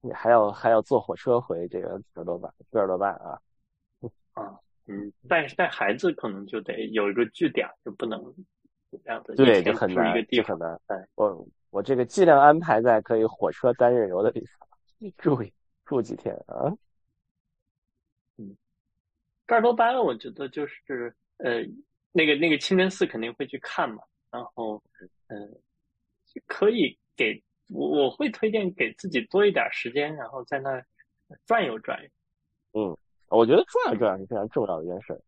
[0.00, 2.38] 你还要还要坐火车回这个多尔多
[2.70, 3.40] 多尔多巴啊。
[4.34, 8.20] 啊，嗯，但是带孩子可能就得有一个据点，就不能
[8.90, 10.78] 这样子对，就很难，就很难。
[10.86, 15.38] 哎，我我这个尽量安排在可以火车单日游的地方住
[15.84, 16.72] 住几天啊。
[18.38, 18.56] 嗯
[19.46, 21.62] 戈尔多班，我觉得就是呃，
[22.12, 24.82] 那个那个清真寺肯定会去看嘛，然后
[25.28, 25.58] 嗯，
[26.46, 30.82] 可以给我我会推荐给自己多一点时间，然后在那
[31.46, 32.08] 转悠转悠。
[32.72, 32.96] 嗯，
[33.28, 35.20] 我觉得转悠转悠是非常重要的一件事。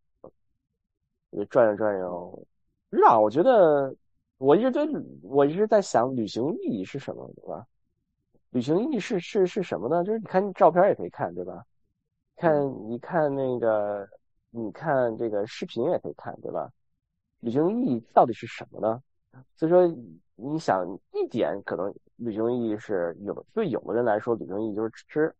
[1.49, 2.47] 转悠转悠，
[2.91, 3.95] 是啊，我觉得
[4.37, 4.87] 我一直对
[5.21, 7.65] 我一直在想旅行意义是什么，对吧？
[8.51, 10.03] 旅行意义是是是什么呢？
[10.03, 11.65] 就是你看照片也可以看，对吧？
[12.35, 14.09] 看你看那个，
[14.49, 16.71] 你看这个视频也可以看，对吧？
[17.41, 19.03] 旅行意义到底是什么呢？
[19.55, 19.87] 所以说，
[20.41, 25.33] 你想一点，可能旅行意义是有对有的人来说，旅行意义就是吃，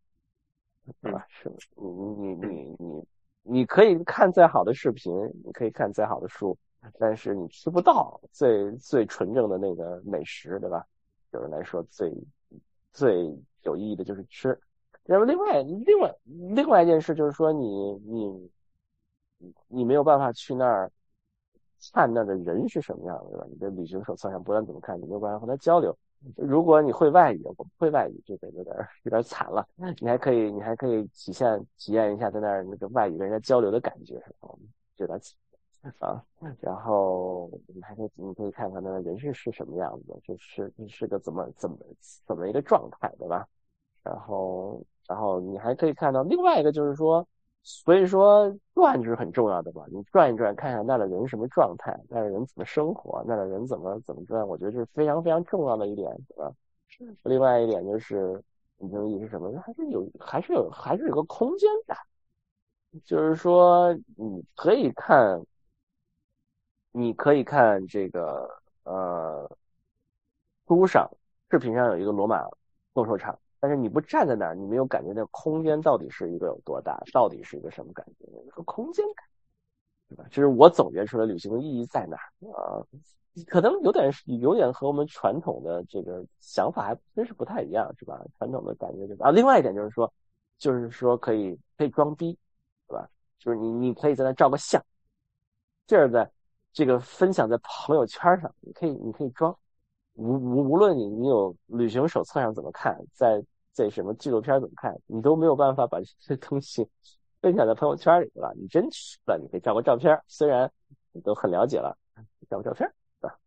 [1.02, 1.26] 对吧？
[1.30, 3.08] 是你你你你
[3.44, 6.58] 你可以看再好的视频，你可以看再好的书，
[6.98, 10.86] 但是你吃不到最最纯正的那个美食，对吧？
[11.32, 12.14] 有人来说最。
[12.92, 13.32] 最
[13.62, 14.60] 有意义的就是吃，
[15.04, 16.16] 然后另外另外
[16.56, 18.52] 另外一件事就是说你你
[19.68, 20.92] 你没有办法去那儿
[21.94, 23.46] 看那儿的人是什么样的，对吧？
[23.50, 25.96] 你的旅行手册上不管怎么看，你没有办法和他交流。
[26.36, 29.66] 如果你会外语，我不会外语，这个有点有点惨了。
[30.00, 34.22] 你还可以你还可以体现体验一下在那儿那个外语跟人家交流的感觉，
[34.98, 35.20] 有点
[36.00, 36.22] 啊。
[36.60, 41.78] 然后你还可以你可以看看那人是是什么样子，就是是个怎么怎么
[42.26, 43.48] 怎么一个状态，对吧？
[44.04, 47.26] 然后然后你还可以看到另外一个就是说，
[47.64, 49.84] 所以说转就是很重要的吧？
[49.92, 56.52] 你转一转，看看那的人什么状态，那的人怎么生活，那的人怎么怎么转，我觉得这是非常非常重要的一点，对吧？
[57.24, 58.42] 另外一点就是
[58.78, 59.52] 你的意义是什么？
[59.62, 61.98] 还是有还是有还是有个空间感，
[63.06, 65.42] 就是说你可以看。
[66.92, 68.50] 你可以看这个
[68.84, 69.48] 呃，
[70.68, 71.08] 书上
[71.52, 72.44] 视频上有一个罗马
[72.96, 78.26] 斗兽场，但是你不站在那儿，你没有感觉那空间到底是一个有多大，到底是一个什么感觉？
[78.46, 79.26] 一个空间感，
[80.10, 80.26] 对吧？
[80.32, 82.86] 这是我总结出来旅行的意义在哪儿啊？
[83.48, 88.20] 可能有点有点和我们传统的这个想法还真是不太一样，是吧？
[88.38, 90.12] 传统的感觉就是啊，另外一点就是说，
[90.58, 92.38] 就是说可以可以装逼，
[92.88, 93.10] 对吧？
[93.40, 94.84] 就是你你可以在那照个相，
[95.86, 96.30] 这是在。
[96.72, 99.58] 这个分享在朋友圈上，你可以，你可以装，
[100.20, 106.86] 无无无论你你有旅行手册上怎么看，在在什么纪录片怎么看，你都没有办法把这些东西
[107.42, 108.52] 分享在朋友圈里，对吧？
[108.56, 110.70] 你真去了，你可以照个照片，虽然
[111.14, 111.98] 你都很了解了，
[112.50, 113.40] 照个照片，对吧？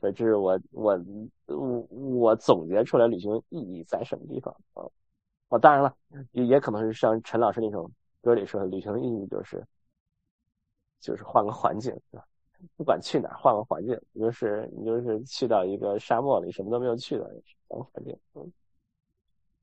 [0.00, 1.00] 所以这是我我
[1.46, 4.84] 我我总结出来旅行意义在什么地方啊？
[5.48, 5.94] 哦，当然了，
[6.32, 9.64] 也也可能是像陈老师那首歌里说的，旅行的意义就是。
[11.00, 12.26] 就是换个环境，对吧？
[12.76, 17.24] 不管去哪，换个环境，你就是你就是去到一个沙漠里，什么都没有去的，
[17.66, 18.18] 换个环境。
[18.34, 18.52] 嗯，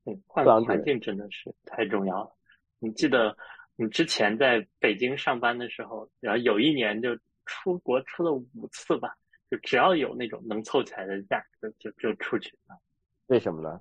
[0.04, 2.32] 嗯，换个环境真的是太重要了。
[2.78, 3.36] 你记得
[3.76, 9.16] 你之前在北京上班的时候，然后有一年就出国出了五次吧，
[9.50, 12.78] 就只要有那种能凑起来的假，就就就出去了。
[13.26, 13.80] 为什么呢？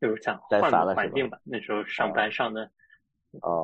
[0.00, 1.40] 就是想换个环境吧。
[1.44, 2.70] 那时候上班上的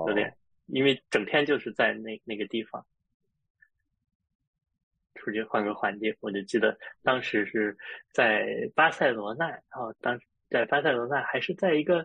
[0.07, 0.37] 有点。
[0.69, 2.87] 因为整天就是在那那个地方，
[5.25, 7.75] 出去换个环境，我就记得当时是
[8.13, 12.01] 在巴塞罗那，然后当时在巴塞罗那还是在一个，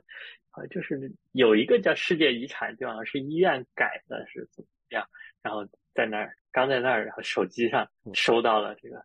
[0.51, 5.05] 啊，就是有一个叫世界遗产地方，是医院改的，是怎么样？
[5.41, 9.03] 然后在那儿刚在那儿，然后手机上收到了这个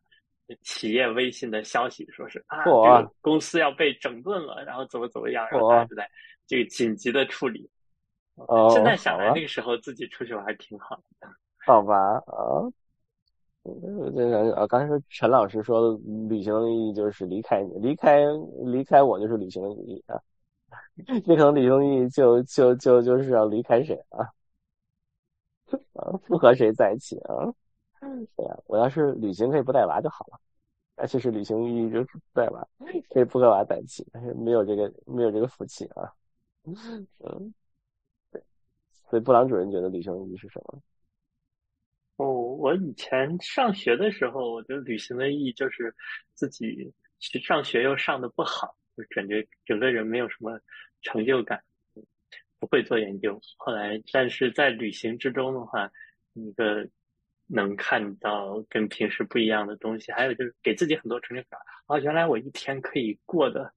[0.62, 6.08] 企业微信的消息，说是啊，这个公司要被整顿了，然后怎么怎么样，然后大家就在
[6.46, 7.68] 这个紧急的处理。
[8.36, 11.28] 哦，现在想来那个时候自己出去玩还挺好的。
[11.64, 11.94] 好吧，
[12.26, 12.66] 啊，
[13.64, 15.98] 这个啊，刚才说陈老师说
[16.28, 18.24] 旅行的意义就是离开你，离开
[18.64, 20.20] 离开我就是旅行的意义啊。
[20.96, 24.28] 你可能旅行意义就就就就是要离开谁啊？
[25.94, 27.52] 啊，不和谁在一起啊？
[28.36, 30.38] 对呀，我要是旅行可以不带娃就好了。
[30.96, 32.68] 那其实旅行意义就是不带娃，
[33.10, 36.12] 可以不和娃在一起，但是没有这个没有这个福气啊。
[37.24, 37.54] 嗯。
[38.30, 38.42] 对
[39.10, 40.80] 所以布朗主任觉得旅行意义是什么？
[42.16, 45.94] 哦，我以前上学的时候，我觉得旅行的意义就是
[46.32, 50.60] 自己去上学又上的不好，就感觉整个人没有什么
[51.02, 51.62] 成就感，
[52.60, 53.40] 不会做研究。
[53.56, 55.90] 后来，但是在旅行之中的话，
[56.34, 56.88] 一个
[57.46, 61.60] 能看到跟平时不一样的东西，还有就是给自己很多成就感。
[61.88, 63.72] 哦，原来我一天可以过得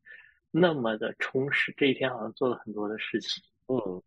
[0.51, 3.43] 那么的充实，这一天好像做了很多的事情。
[3.67, 4.03] 嗯。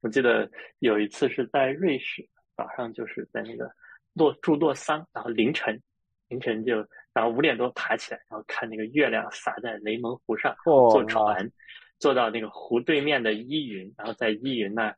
[0.00, 0.50] 我记得
[0.80, 3.70] 有一次是在瑞士，早上就是在那个
[4.12, 5.80] 洛住洛桑，然后凌晨
[6.28, 6.76] 凌晨就
[7.12, 10.54] 然后五点多爬起来，然后看那个月亮洒在雷蒙湖上，
[10.90, 11.50] 坐船
[11.98, 14.94] 坐到那个湖对面的依云，然后在依云那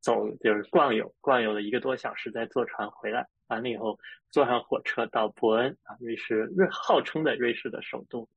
[0.00, 3.26] 走就是逛游逛游了一个多小时，再坐船回来。
[3.48, 3.98] 完了以后，
[4.30, 8.28] 坐上火车到伯恩啊，瑞士瑞号称的瑞士的首都，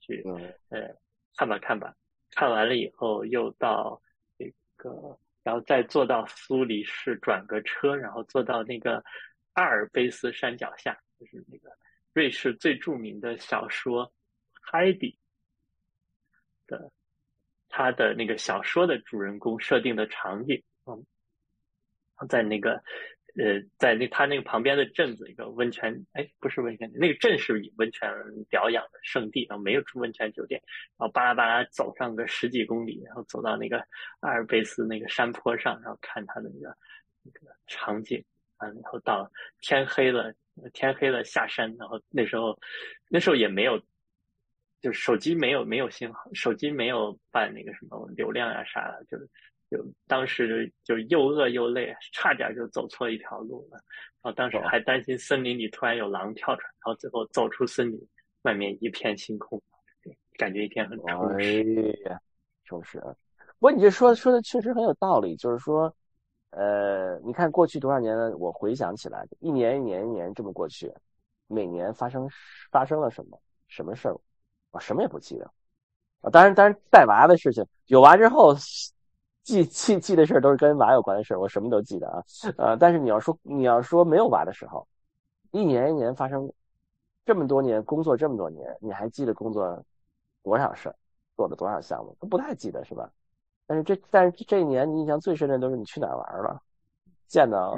[0.00, 0.22] 去
[0.70, 0.88] 呃
[1.36, 1.94] 看吧看吧。
[2.30, 4.02] 看完了以后，又到这个，
[5.52, 9.04] 然后再坐到苏黎世转个车，然后坐到那个
[9.52, 11.68] 阿尔卑斯山脚下，就是那个
[12.14, 14.06] 瑞士最著名的小说
[14.62, 15.18] 《海底》
[16.70, 16.90] 的，
[17.68, 21.04] 他的那个小说的主人公设定的场景，嗯，
[22.30, 22.82] 在那个。
[23.34, 28.12] 呃，在那他那个旁边的镇子，一个温泉，哎，不是温泉，那个镇是以温泉
[28.50, 30.60] 疗养的圣地，然后没有住温泉酒店，
[30.98, 33.78] 然后巴拉巴拉走上个十几公里，然后走到那个
[34.20, 36.76] 阿尔卑斯那个山坡上，然后看他的那个
[37.22, 38.22] 那个场景，
[38.58, 39.30] 啊，然后到
[39.62, 40.34] 天黑了，
[40.74, 42.58] 天黑了下山，然后那时候
[43.08, 43.82] 那时候也没有，
[44.82, 49.26] 就手机没有没有信号，手机没有办那个什么流量啊啥的，就是。
[49.72, 53.78] 就当时就又饿又累，差点就走错一条路了。
[54.20, 58.08] 然后当时还担心森林里突然有狼跳出来，然后最后走出森林，
[58.42, 59.60] 外面一片星空，
[60.36, 61.98] 感觉一天很充实。
[62.64, 63.00] 充实。
[63.58, 65.94] 不过你这说说的确实很有道理，就是说，
[66.50, 70.92] 呃，你看过去多少年了，我回想起来，一年一年一年这么过去，
[71.46, 72.28] 每年发生
[72.70, 74.16] 发生了什么什么事儿，
[74.70, 75.50] 我什么也不记得。
[76.20, 78.54] 啊，当然当然带娃的事情，有娃之后。
[79.42, 82.22] 记记记的事儿都是跟娃有关的事儿，我什么都记得啊，
[82.58, 84.86] 呃，但是你要说你要说没有娃的时候，
[85.50, 86.50] 一年一年发生
[87.24, 89.84] 这么多年工作这么多年，你还记得工作
[90.44, 90.96] 多少事儿，
[91.36, 93.10] 做了多少项目，都不太记得是吧？
[93.66, 96.62] 但是这但是这一年你印象最深的都是你去哪儿玩了，
[97.26, 97.76] 见到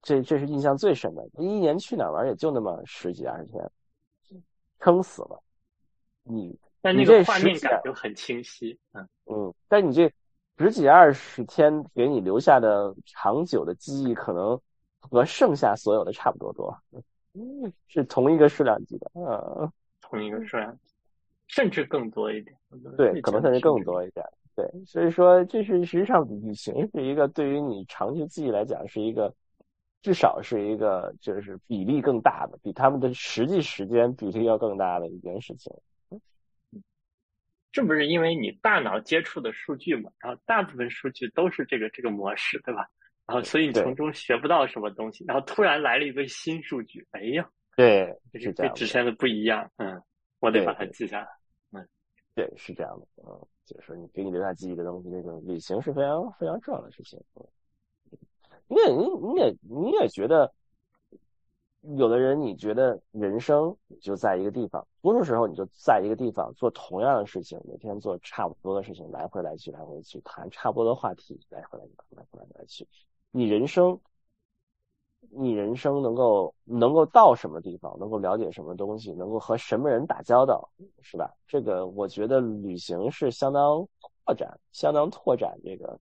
[0.00, 3.70] 这这是印象最深的，一年去哪儿玩也就那么十几二十天，
[4.78, 5.42] 撑死了，
[6.22, 10.12] 你但那个画面感就很清晰，嗯嗯，但你这。
[10.58, 14.60] 十几二十天给你留下的长久的记忆，可能
[15.00, 16.76] 和剩下所有的差不多多，
[17.88, 20.94] 是同一个数量级的，嗯，同一个数量级，
[21.48, 22.56] 甚至更多一点，
[22.96, 29.34] 对，可能甚至更多一点，对，所以说这是实际上旅行是一个对于你长期记忆来讲是一个，
[30.02, 35.72] 至少是一个就是比例更大的，比他们的实际时间比例要更大的一件事情。
[37.72, 40.10] 这不是因为你大脑接触的数据嘛？
[40.20, 42.86] 然后大部分数据都是这个这个模式，对吧？
[43.26, 45.24] 然后所以你从中学不到什么东西。
[45.26, 49.70] 然后突然来了一堆新数据，哎呀，对，是跟之前的不一样。
[49.76, 50.00] 嗯，
[50.38, 51.28] 我得把它记下来。
[51.72, 51.88] 嗯，
[52.34, 53.06] 对，是这样的。
[53.24, 57.18] 嗯，就是说你给你留下记忆的东西，那个旅行是非常非常重要的事情。
[57.36, 57.46] 嗯
[58.68, 60.52] 你也你你也你也觉得。
[61.82, 72.86] 有的人，你觉得人生就在一个地方，多数时候你就在一个地方做同样的事情，每天做差不多的事情，来回来去，来回去谈差不多的话题，来回来去来回来来去。
[73.32, 73.98] 你人生，
[75.30, 81.34] 你人生能够能够到什么地方，能够了解什么东西，能够和什么人打交道，是吧？
[81.48, 83.84] 这个我觉得旅行是相当
[84.24, 85.98] 拓展、相当拓展这个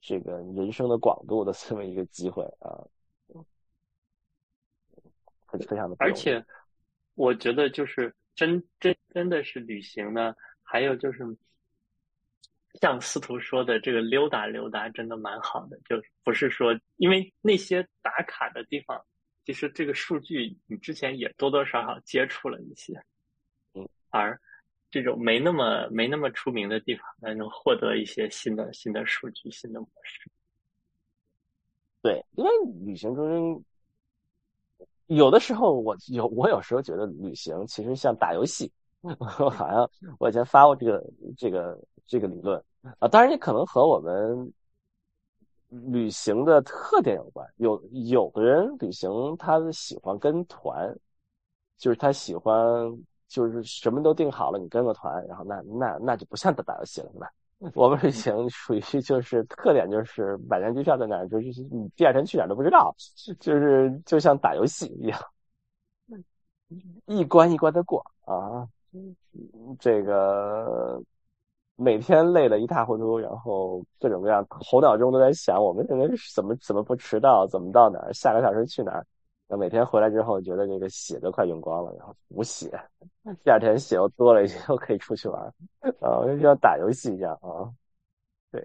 [0.00, 2.86] 这个人生的广度的这么一个机会啊。
[5.58, 6.44] 非常的，而且
[7.14, 11.24] 我觉得就是真真真的是旅行呢，还有就是
[12.80, 19.04] 像司徒说的，这个溜达溜达真的蛮好的，就不是说因为那些打卡的地方，
[19.44, 22.94] 其实这个数据你之前也多多少少接触了一些，
[23.74, 24.40] 嗯，而
[24.90, 30.30] 这种没那么没那么出名的地方，才能获得一些新的新的数据、新的模式。
[32.02, 32.50] 对，因为
[32.86, 33.62] 旅行中。
[35.10, 38.70] 有的时候，我有我有时候觉得旅行其实像打游戏，
[39.02, 41.04] 我好像我以前发过这个
[41.36, 42.62] 这个这个理论
[43.00, 43.08] 啊。
[43.08, 44.52] 当然，也可能和我们
[45.68, 47.44] 旅行的特点有关。
[47.56, 50.96] 有有的人旅行，他喜欢跟团，
[51.76, 52.56] 就是他喜欢
[53.26, 57.28] 就是什么都定好了，你跟个团，然后那那那就不像打打游戏了，是吧？
[57.74, 62.94] 我们旅行属于就是特点，就是买张机票在哪，就是你第二天去哪儿都不知道，
[63.38, 65.20] 就是就像打游戏一样，
[67.06, 68.66] 一关一关的过啊。
[69.78, 71.00] 这个
[71.76, 79.06] 每天累得一塌糊涂，然后各种各样头脑中都在想，我们现在怎么怎么不迟到，怎么到哪儿，下个小时去哪儿。
[79.52, 82.70] 那每天回来之后，觉得这个血都快用光了，然后补血，
[83.42, 85.42] 第二天血又多了一些，又可以出去玩，
[85.98, 87.66] 啊，就像打游戏一样啊。
[88.52, 88.64] 对，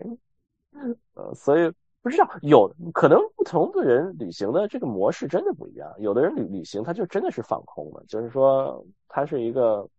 [1.15, 1.73] 呃，所以
[2.03, 5.91] 不知道有可能不同的人旅行的这个模式真的不一样。
[5.97, 9.89] 有的人旅旅行他就真的是放空了，就是说他是一个，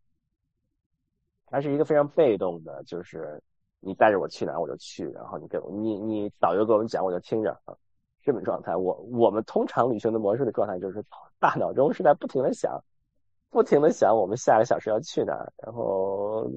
[1.47, 3.43] 他是一个非常被动的，就是
[3.80, 7.74] 你带着我去哪我就去，然后你给我你你导游给我们讲我就听着啊，
[8.27, 8.77] 这种状态。
[8.77, 11.03] 我我们通常旅行的模式的状态就是
[11.39, 12.79] 大脑中是在不停的想，
[13.49, 15.33] 不停的想我们下个小时要去哪，
[15.64, 16.51] 然后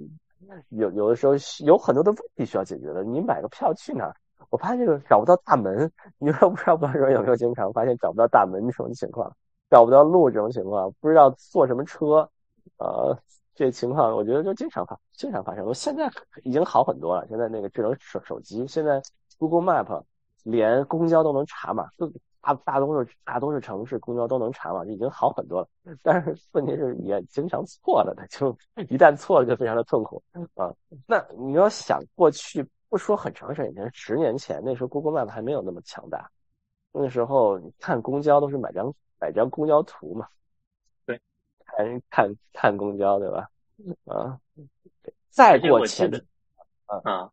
[0.69, 3.03] 有有的时候有很多的问题需要解决的。
[3.03, 4.13] 你买个票去哪？
[4.49, 9.31] 我发现这个找不到大门，你说 不知道不知道有没有经常发现找不到大门这种情况，
[9.69, 12.29] 找不到路这种情况，不知道坐什么车，
[12.79, 13.17] 呃。
[13.55, 15.65] 这情况我觉得就经常发，经常发生。
[15.65, 16.09] 我现在
[16.45, 17.27] 已经好很多了。
[17.27, 19.01] 现在那个智能手手机，现在
[19.37, 20.01] Google Map
[20.43, 22.11] 连公交都能查嘛，就
[22.41, 25.67] 大大多数大多数城市公交都能查嘛，已经好很多了。
[26.01, 28.55] 但是问题是也经常错了的，就
[28.89, 30.21] 一旦错了就非常的痛苦
[30.55, 30.73] 啊。
[31.05, 36.29] 那你要想过去，不说很长时间，十年前那时候 Google Map 还没有那么强大，
[36.91, 40.27] 那时候你看公交都是买张买张公交图嘛。
[41.05, 41.19] 对
[41.65, 43.49] 看看看公交对吧？
[44.05, 44.39] 啊，
[45.29, 46.21] 再过前的
[46.85, 47.29] 啊，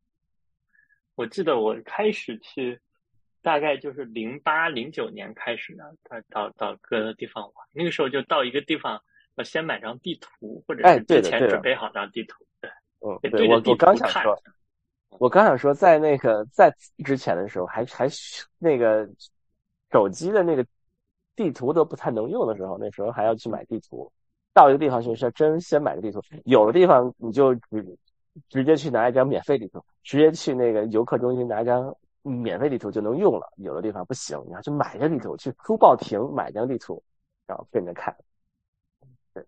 [1.14, 2.78] 我记得我开始去，
[3.46, 7.52] 大概就是零八零九年开始的，到到到各个地方玩。
[7.70, 9.00] 那个时候就到一个地方，
[9.36, 12.44] 要先买张地图，或者是之前准备好张地图。
[12.60, 12.68] 对，
[12.98, 14.36] 嗯，对我我刚想说，
[15.10, 16.74] 我刚想说，在那个在
[17.04, 18.08] 之前的时候，还还
[18.58, 19.08] 那个
[19.92, 20.66] 手机的那个
[21.36, 24.10] 地图都不太能用的时候，那时候还要去买地图。
[24.52, 27.96] 到一个地方去是要真先买个地图，有的地方你就直
[28.48, 31.96] 直接去拿一张免费地图，直接去那个游客中心拿一张
[32.28, 33.52] 免费地图就能用了。
[33.56, 37.02] 有的地方不行，你要去买个地图，去书报亭买张地图，
[37.46, 38.14] 然后跟着看。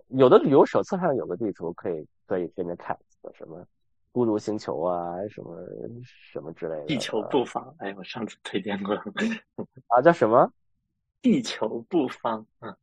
[0.09, 2.99] 有的旅游手册上有个地图可以可以跟着看，
[3.35, 3.67] 什么
[4.13, 5.59] 孤独星球啊，什么
[6.05, 6.85] 什么之类的。
[6.87, 8.95] 地球布方，哎，我上次推荐过。
[8.95, 10.51] 啊，叫什么？
[11.23, 12.47] 地球布方。
[12.61, 12.77] 嗯，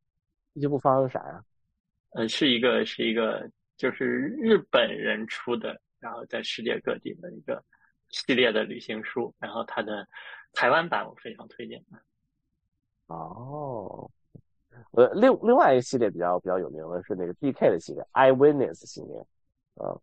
[0.54, 1.44] 地球布方是啥呀？
[2.12, 7.64] 呃，是一个是一个，就是日本人出的，然后在世界各地的一个
[8.16, 10.08] 系列的旅行书，然后它的
[10.54, 11.84] 台湾版我非常推荐。
[13.08, 14.10] 哦，
[14.92, 19.26] 呃，另另外一个系列比较比较有名的是那个 D.K 的系列，Eyewitness 系列，
[19.76, 20.02] 呃，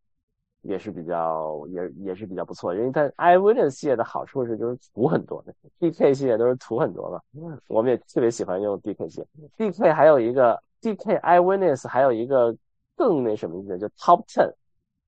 [0.60, 5.42] 也是比较也也是比较不错，因为它 Eyewitness 系列的好处是就是图很多
[5.78, 10.62] ，D.K 系列都是图很多嘛，我们也特别喜欢用 D.K 系列，D.K 还有一个。
[10.82, 11.16] D.K.
[11.18, 12.52] Eyewitness 还有一个
[12.96, 14.52] 更那什么意思，就 Top Ten，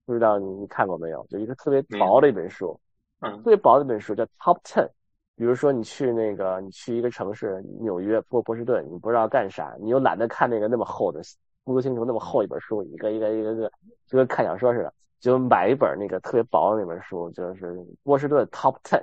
[0.07, 1.27] 不知道你你看过没有？
[1.29, 2.79] 就一个特别薄的一本书，
[3.25, 4.89] 嗯，特别薄的一本书叫 Top Ten。
[5.37, 11.23] 比如说你去那个，你去一个城市，纽约或波士顿，你不知道干啥，你又懒得看那个那么厚的
[11.65, 13.73] 《孤独星球》那么厚一本书，一个一个一个个
[14.07, 19.03] 就跟看小说似的，就买一本那个特别薄的那本书，就是波士顿 Top Ten，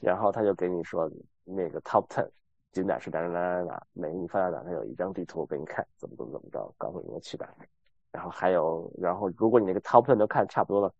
[0.00, 1.10] 然后他就给你说
[1.44, 2.26] 那个 Top Ten。
[2.72, 7.46] 景点是哪哪哪哪哪，每你放在哪，它有一张地图给你看，怎么怎么怎么着，告诉你的去哪。
[8.12, 10.94] 然后还有，然后如果你那个 top ten 都看差不多了，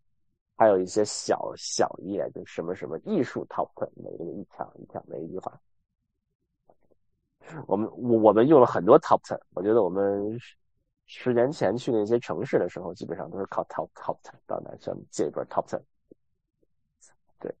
[0.57, 5.59] 还有一些小小页，就什么什么艺术 top ten，每个一条一条，每一句话。
[7.67, 10.39] 我们我我们用了很多 top ten，我觉得我们
[11.07, 15.81] 十年前去那些城市的时候，基本上都是靠 top top ten 到那上借一本 top ten。
[17.39, 17.53] 对，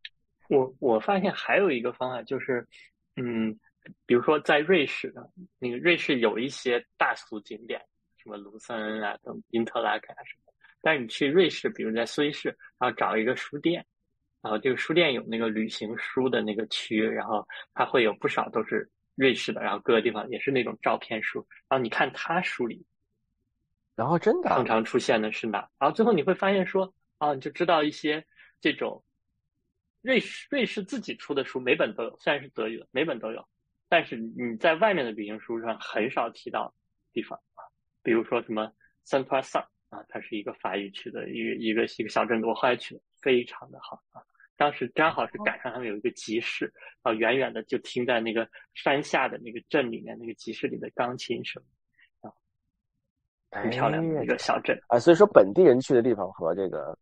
[0.49, 2.67] 我我发现还有一个方案就是，
[3.15, 3.59] 嗯。
[4.05, 5.27] 比如说，在瑞士的
[5.57, 7.83] 那个瑞士有一些大俗景点，
[8.15, 10.50] 什么卢森恩啊、等因特拉肯啊什么。
[10.81, 13.85] 但是你去瑞士，比如在苏黎世，然后找一个书店，
[14.41, 21.45] 然后这个书店有那个旅行书的那个区，然后它会有不少都是瑞士的，然后各个地方也是那种照片书。
[21.69, 22.83] 然后你看他书里，
[23.95, 25.69] 然后真的常常出现的是哪？
[25.77, 28.25] 然后最后你会发现说，啊，你就知道一些
[28.59, 29.03] 这种
[30.01, 33.47] 瑞士瑞士自己出的书，每本都有，虽然是德语的，每本都有。
[33.87, 36.73] 但是你在外面的旅行书上很少提到
[37.13, 37.61] 地方啊，
[38.01, 38.71] 比如说什么
[39.03, 44.23] s a n t a s a 啊，它是一个法语区的一个一个一个小镇，我后来去的非常的好啊。
[44.57, 51.61] 当时刚好是赶上他们有一个集市啊，远远的就听在那个山下的那个镇里面那个集市里的钢琴声
[52.21, 52.31] 啊，
[53.51, 54.97] 很漂亮的一个小镇啊。
[54.97, 56.97] 所以说本地人去的地方和这个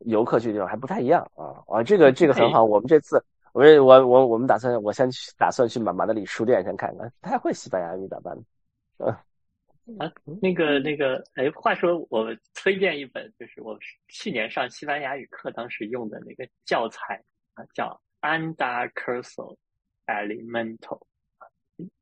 [0.00, 3.24] 游客去的地方还不太一样啊啊，这个这个很好，我们这次。
[3.54, 8.34] 我我我我们打算，我先去打算去马马德里书店先看看，不太会西班牙语咋办？
[8.96, 9.22] 啊
[9.98, 10.10] 啊，
[10.40, 13.76] 那个那个，哎，话说我推荐一本，就是我
[14.08, 17.22] 去年上西班牙语课当时用的那个教材
[17.54, 19.56] 啊，叫 Anda Curso
[20.06, 21.00] Elemental，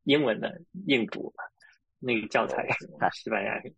[0.04, 1.32] 英文的硬读，
[1.98, 3.74] 那个教材是西班牙语。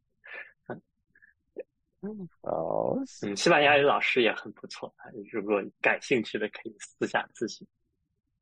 [2.41, 4.93] 哦，嗯，西班牙语老师也很不错，
[5.31, 7.67] 如果感兴趣的可以私下咨询。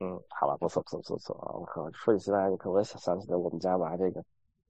[0.02, 1.52] 嗯，好吧，不错，不错，不错啊！
[1.52, 4.24] 我靠，说起西班牙语课，我想想起来我们家娃这个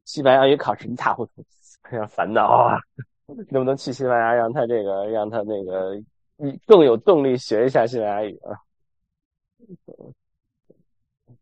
[0.04, 1.44] 西班牙语考试一塌糊涂，
[1.84, 2.78] 非常烦恼啊！
[3.48, 5.94] 能不能去西班牙让他这个让他那个
[6.36, 8.58] 你更有动力学一下西班牙语啊。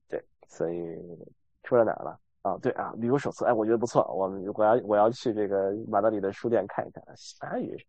[0.06, 0.76] 对，所以
[1.64, 2.18] 说到哪儿了？
[2.42, 4.04] 啊，对啊，旅游手册，哎，我觉得不错。
[4.14, 7.86] 我们我要我要去这个马德里的书店看一看西班牙语，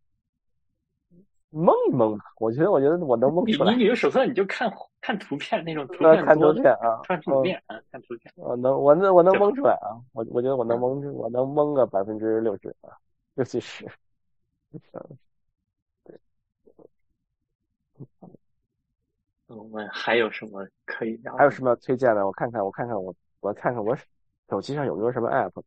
[1.50, 2.18] 蒙一蒙。
[2.38, 3.76] 我觉得我觉得我能蒙出来。
[3.76, 4.72] 你手册你就看
[5.02, 8.32] 看图片那种 图片看图片啊，看图片啊，看图片。
[8.36, 9.98] 我能我能我能蒙出来啊！
[10.14, 12.96] 我我觉得我能蒙我能蒙个百分之六十啊，
[13.36, 13.86] 六七十。
[14.72, 15.18] 嗯，
[16.04, 16.20] 对。
[19.48, 21.36] 我们还有什么可以聊？
[21.36, 22.26] 还有什么推荐的？
[22.26, 23.98] 我看看，我看看，我我看看我。
[24.50, 25.62] 手机上有没有什么 app？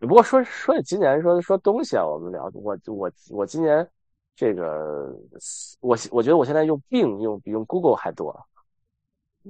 [0.00, 3.88] 不过说说起今年说说东西啊，我们聊我我我今年
[4.34, 5.14] 这个
[5.80, 8.30] 我我觉得我现在用 Bing 用比用 Google 还多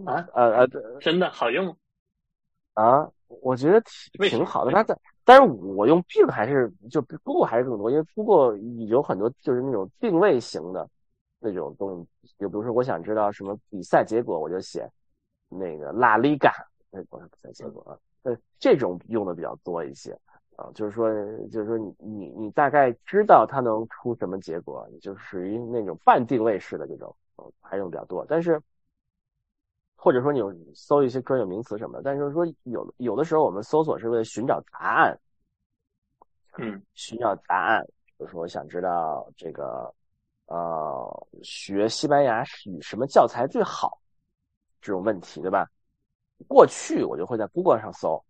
[0.04, 0.68] 啊呃呃
[1.00, 1.76] 真的好用
[2.74, 3.10] 啊？
[3.28, 3.80] 我觉得
[4.12, 10.88] 挺挺好的，但但但是我用 Bing 还是就 Google 还是更多，因为 Google 有很多就是那种定位型的
[11.40, 14.88] 那种东西，就比如说我想知道什么比赛结果，我就写
[15.48, 16.52] 那个 La Liga。
[17.10, 20.16] 我是比赛结果啊，呃，这种用的比较多一些
[20.56, 21.10] 啊，就是说，
[21.48, 27.14] 就是说，你你你大概知道它能出什么结果，就属于那种半定位式的这种，
[27.60, 28.24] 还用比较多。
[28.26, 28.60] 但是，
[29.96, 30.40] 或者说你
[30.74, 35.20] 搜一些专有名词什么的，但是说有有的时候我们搜索是为了寻找答案，
[36.58, 37.84] 嗯，寻找答案，
[38.16, 39.92] 比如说我想知道这个，
[40.46, 44.00] 呃，学西班牙语什么教材最好，
[44.80, 45.68] 这种问题，对吧？
[46.48, 48.24] 过去我就会在 Google 上搜，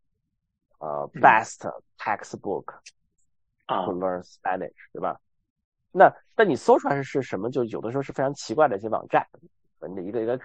[0.79, 2.75] 呃，best textbook
[3.67, 5.19] to learn Spanish，对吧？
[5.91, 7.51] 那那你搜出来是是什么？
[7.51, 9.27] 就有的时候是非常奇怪的一些网站，
[9.81, 10.39] 你一个一个。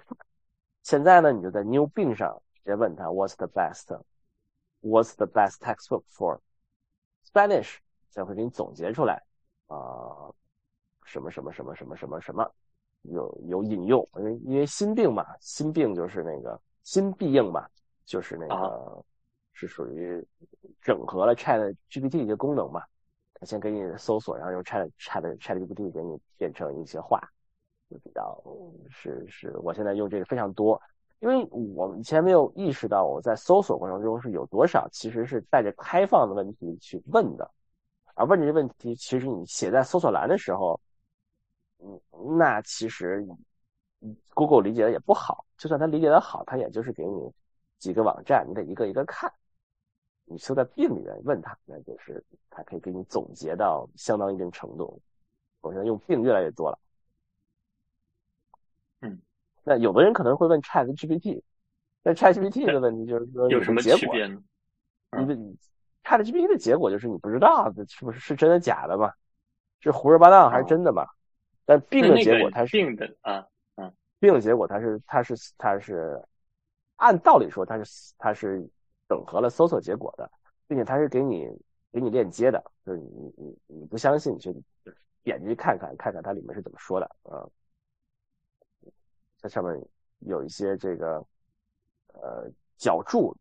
[0.82, 6.40] 现在呢，你就在 New Bing 上直接问他 What's the best？What's the best textbook for
[7.24, 7.76] Spanish？
[8.10, 9.22] 才会给你总结出来
[9.68, 10.32] 啊，
[11.04, 12.50] 什么什么什么什么什么什么，
[13.02, 16.60] 有有引用，因为因为心病嘛，心病就是那个。
[16.84, 17.64] 心必应嘛，
[18.04, 19.04] 就是那个
[19.62, 20.20] 是属于
[20.80, 22.82] 整合了 Chat GPT 的功能嘛。
[23.34, 27.20] 他先给你搜索，然后用 Chat Chat Chat GPT 给你变成一些话，
[27.88, 28.42] 就比较
[28.90, 29.56] 是是。
[29.58, 30.80] 我现在用这个非常多，
[31.20, 37.48] 因为我以前没有意识到我在搜索过程中是有多少其实是带着开放的问题去问的，
[38.14, 40.80] 而问这些问题，其实你写在搜索栏的时候，
[41.78, 42.00] 嗯，
[42.36, 43.24] 那其实。
[44.34, 47.30] Google 理解的也不好，就算他理解的好，他也就是给你
[47.78, 49.32] 几个网站，你得一个一个看。
[50.32, 55.00] 你搜在病里面问他，那就是他可以给你总结到相当一定程度。
[55.60, 56.78] 我现在用病越来越多了。
[59.02, 59.20] 嗯，
[59.62, 61.42] 那有的人可能会问 Chat GPT，
[62.02, 64.42] 那 Chat GPT 的问题就是说有什么区别呢？
[65.18, 65.34] 你的
[66.02, 69.12] Chat GPT 的结果就是你不知道是不是是真的假的嘛？
[69.80, 71.06] 是胡说八道还是真的嘛？
[71.64, 73.46] 但病的结果它是病的啊。
[73.76, 76.22] 嗯病的结果，它是它是它是
[76.94, 78.64] 按道理说，它是它是
[79.12, 80.30] 整合了搜索结果的，
[80.66, 81.46] 并且它是给你
[81.92, 84.50] 给你链接的，就是你你你不相信，你去
[85.22, 87.44] 点进去看看看看它里面是怎么说的啊。
[89.42, 89.78] 它上面
[90.20, 91.22] 有一些这个
[92.14, 93.36] 呃脚注，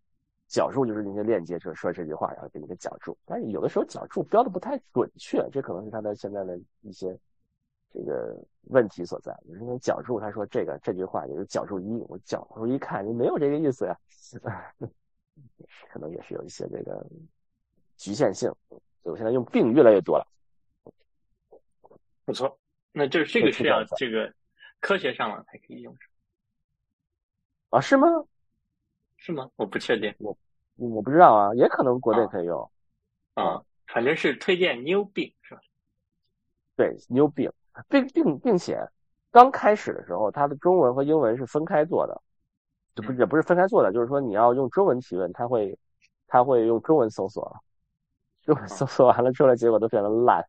[0.49, 3.17] 脚注就是那些链接，就是说这句话，然后给你个脚注。
[3.23, 7.17] 但是有的时候脚注标的不太准确，这可能是它的现在的一些。
[7.93, 13.99] 这个问题所在，就是那脚注，他说这个这句话就是脚注一，我脚注一看，你没有这个意思呀，
[15.89, 17.05] 可能也是有一些这个
[17.97, 18.49] 局限性。
[18.69, 20.27] 所以我现在用病越来越多了，
[22.23, 22.59] 不错，
[22.91, 24.31] 那就是这个是要这个
[24.79, 26.09] 科学上了才可以用上
[27.71, 27.81] 啊？
[27.81, 28.07] 是吗？
[29.17, 29.49] 是吗？
[29.55, 30.37] 我不确定，我
[30.75, 32.71] 我不知道啊，也可能国内可以用
[33.33, 35.61] 啊，反正是推荐 New 病是吧？
[36.75, 37.51] 对，New 病。
[37.87, 38.85] 并并并且，
[39.31, 42.21] 刚开始的时候，它的中文和英文是分开做的，
[42.95, 45.77] 就不也不是分开做的，就是说你要用中文提问，它会
[46.27, 47.55] 它会用中文搜索，
[48.43, 50.45] 中文搜索完了出来结果都非常的烂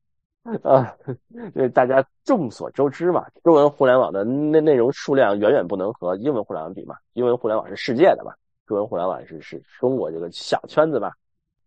[0.63, 0.97] 啊，
[1.29, 8.33] 因 为大家众所周知嘛，中文互联网的内内容数量远远不能和英文互联网比嘛，英文互联网是世界的嘛，
[8.67, 11.13] 中文互联网是是中国这个小圈子嘛，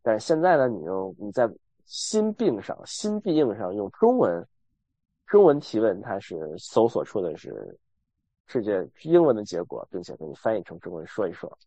[0.02, 1.50] 但是现在呢，你用你在
[1.86, 4.46] 新病上新必应上用中文。
[5.28, 7.76] 中文提问，它是搜索出的是
[8.48, 11.58] 世界英文的结果，并且给你翻译成中文说一说，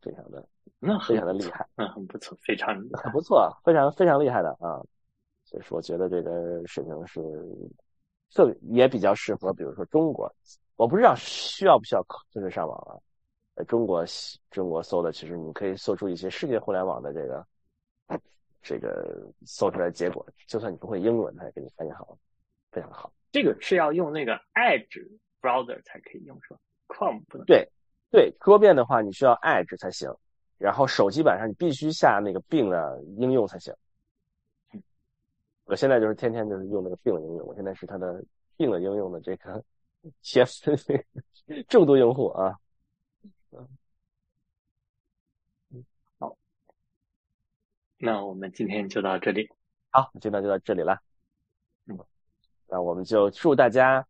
[0.00, 0.46] 非常的
[0.78, 4.80] 那非常的厉害，嗯，很不错，非常 很不错，非常非常厉害的啊！
[5.44, 7.20] 所以说，我觉得这个水平是
[8.30, 10.32] 这也比较适合，比如说中国，
[10.76, 12.98] 我不知道需要不需要就是上网啊？
[13.54, 14.04] 在中国
[14.50, 17.46] 中国搜的，其实你可以搜出一些世界互联网的这个
[18.62, 22.16] 这个搜出来的结果，就算你不会英文，它也给你翻译好。
[22.70, 23.12] 非常的好。
[23.30, 25.06] 这个是要用那个 Edge
[25.42, 27.44] browser 才可以用是吧？Chrome 不能。
[27.44, 27.68] 对
[28.10, 30.14] 对，桌面的话你需要 Edge 才行，
[30.58, 33.74] 然后手机版上你必须下那个 Bing 的应用才行。
[35.64, 38.22] 我现在就是天天就是用那个 Bing 应用，我现在是它的
[38.56, 39.64] Bing 的应用的这个
[40.20, 40.76] 铁粉
[41.68, 42.58] 重度用户啊。
[46.18, 46.36] 好，
[47.96, 49.48] 那我们今天就到这里。
[49.90, 51.00] 好，今天就到这里了。
[51.86, 51.98] 嗯，
[52.66, 54.06] 那我们就祝大家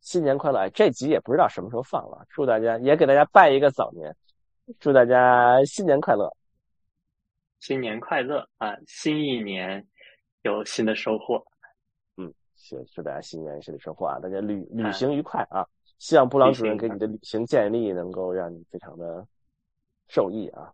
[0.00, 0.68] 新年快乐！
[0.70, 4.14] 这集也不知道什么时候放了，祝大家也给大家拜一个早年，
[4.78, 6.34] 祝大家新年快乐！
[7.60, 8.76] 新年快乐啊！
[8.86, 9.86] 新一年。
[10.42, 11.36] 有新的收获，
[12.16, 14.18] 嗯，谢祝大家新年新的收获啊！
[14.20, 15.68] 大家旅旅行愉快啊！
[15.98, 19.28] 希望布朗主任给你的旅行建议能够让你非常的
[20.08, 20.72] 受益啊！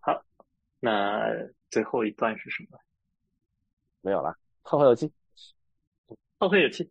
[0.00, 0.22] 好，
[0.80, 1.32] 那
[1.70, 2.78] 最后一段是什么？
[4.02, 5.10] 没有了，后会有期，
[6.36, 6.90] 后会有期。